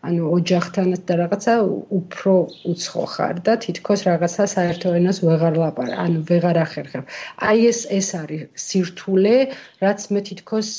ანუ 0.01 0.23
ოჯახთანაც 0.37 1.01
და 1.09 1.13
რაღაცა 1.21 1.53
უფრო 1.99 2.33
უცხო 2.71 3.03
ხარ 3.13 3.35
და 3.45 3.53
თითქოს 3.65 4.01
რაღაცა 4.09 4.43
საერთო 4.55 4.93
ენას 4.99 5.21
ვეღარ 5.25 5.55
ლაპარ, 5.61 5.89
ანუ 6.03 6.19
ვეღარ 6.29 6.57
ახერხებ. 6.65 7.03
აი 7.49 7.59
ეს 7.71 7.79
ეს 7.97 8.09
არის 8.21 8.43
სირთულე, 8.65 9.37
რაც 9.85 9.99
მე 10.11 10.21
თითქოს 10.29 10.69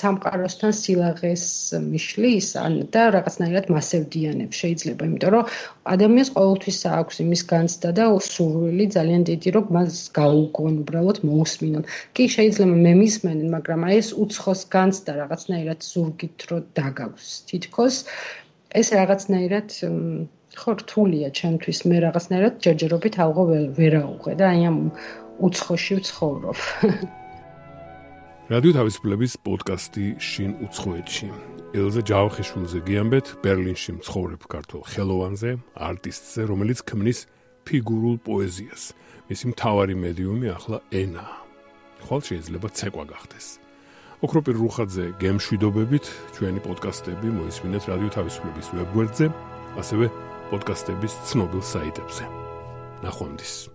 სამყაროსთან 0.00 0.72
სილაღეს 0.82 1.46
მიშლის 1.90 2.48
ან 2.64 2.72
და 2.94 3.02
რაღაცნაირად 3.16 3.66
მასევდიანებ 3.74 4.50
შეიძლება, 4.60 5.02
იმიტომ 5.10 5.30
რომ 5.34 5.44
ადამიანს 5.84 6.30
ყოველთვის 6.32 6.78
აქვს 6.88 7.16
იმის 7.24 7.42
განცდა 7.50 7.90
და 7.98 8.04
სურვილი 8.24 8.86
ძალიან 8.96 9.22
დიდი 9.28 9.48
რომ 9.56 9.66
მას 9.76 9.98
გაუგონ 10.16 10.74
უბრალოდ 10.82 11.18
მოусმინონ. 11.28 11.84
კი 12.16 12.24
შეიძლება 12.34 12.76
მე 12.84 12.92
მისმენენ, 13.00 13.48
მაგრამ 13.56 13.80
აი 13.88 13.94
ეს 14.00 14.08
უცხოს 14.24 14.60
განცდა 14.74 15.12
რაღაცნაირად 15.20 15.80
ზურგით 15.84 16.38
რო 16.48 16.58
დაგავს. 16.78 17.26
თითქოს 17.48 17.94
ეს 18.80 18.88
რაღაცნაირად 18.98 19.68
ხო 20.54 20.70
რთულია 20.80 21.28
ჩემთვის 21.38 21.78
მე 21.90 21.96
რაღაცნაირად 22.06 22.54
ჯერჯერობით 22.64 23.14
აღო 23.24 23.42
ვერაუღე 23.76 24.32
და 24.40 24.44
აი 24.54 24.60
ამ 24.70 24.78
უცხოში 25.46 25.94
ვცხოვრობ. 26.00 26.58
რადიო 28.52 28.72
თავისუფლების 28.78 29.32
პოდკასტი 29.44 30.06
შინ 30.20 30.50
უცხოეთში. 30.64 31.53
ელზა 31.74 32.02
ჯავხიშვილზე 32.06 32.78
გიამბეთ 32.86 33.26
ბერლინში 33.42 33.98
მცხოვრებ 33.98 34.42
ქართულ 34.46 34.82
ხელოვანზე, 34.94 35.50
არტისტზე, 35.74 36.40
რომელიც 36.46 36.78
ქმნის 36.86 37.18
ფიგურულ 37.66 38.16
პოეზიას. 38.22 38.94
მისი 39.26 39.44
მთავარი 39.50 39.94
მედიუმი 39.98 40.48
ახლა 40.54 40.78
ენა. 40.94 41.26
ხვალ 42.06 42.20
შეიძლება 42.30 42.68
ცეკვა 42.78 43.04
გახდეს. 43.10 43.46
ოქროპირ 44.22 44.54
რუხაძე 44.62 45.04
გემშვიდობებით 45.18 46.06
ჩვენი 46.38 46.60
პოდკასტები 46.62 47.28
მოისმინეთ 47.42 47.82
რადიო 47.90 48.10
თავისუფლების 48.22 48.66
ვებგვერდზე, 48.78 49.26
ასევე 49.74 50.06
პოდკასტების 50.54 51.12
ცნობილ 51.26 51.62
საიტებზე. 51.74 52.24
ნახვამდის. 53.02 53.73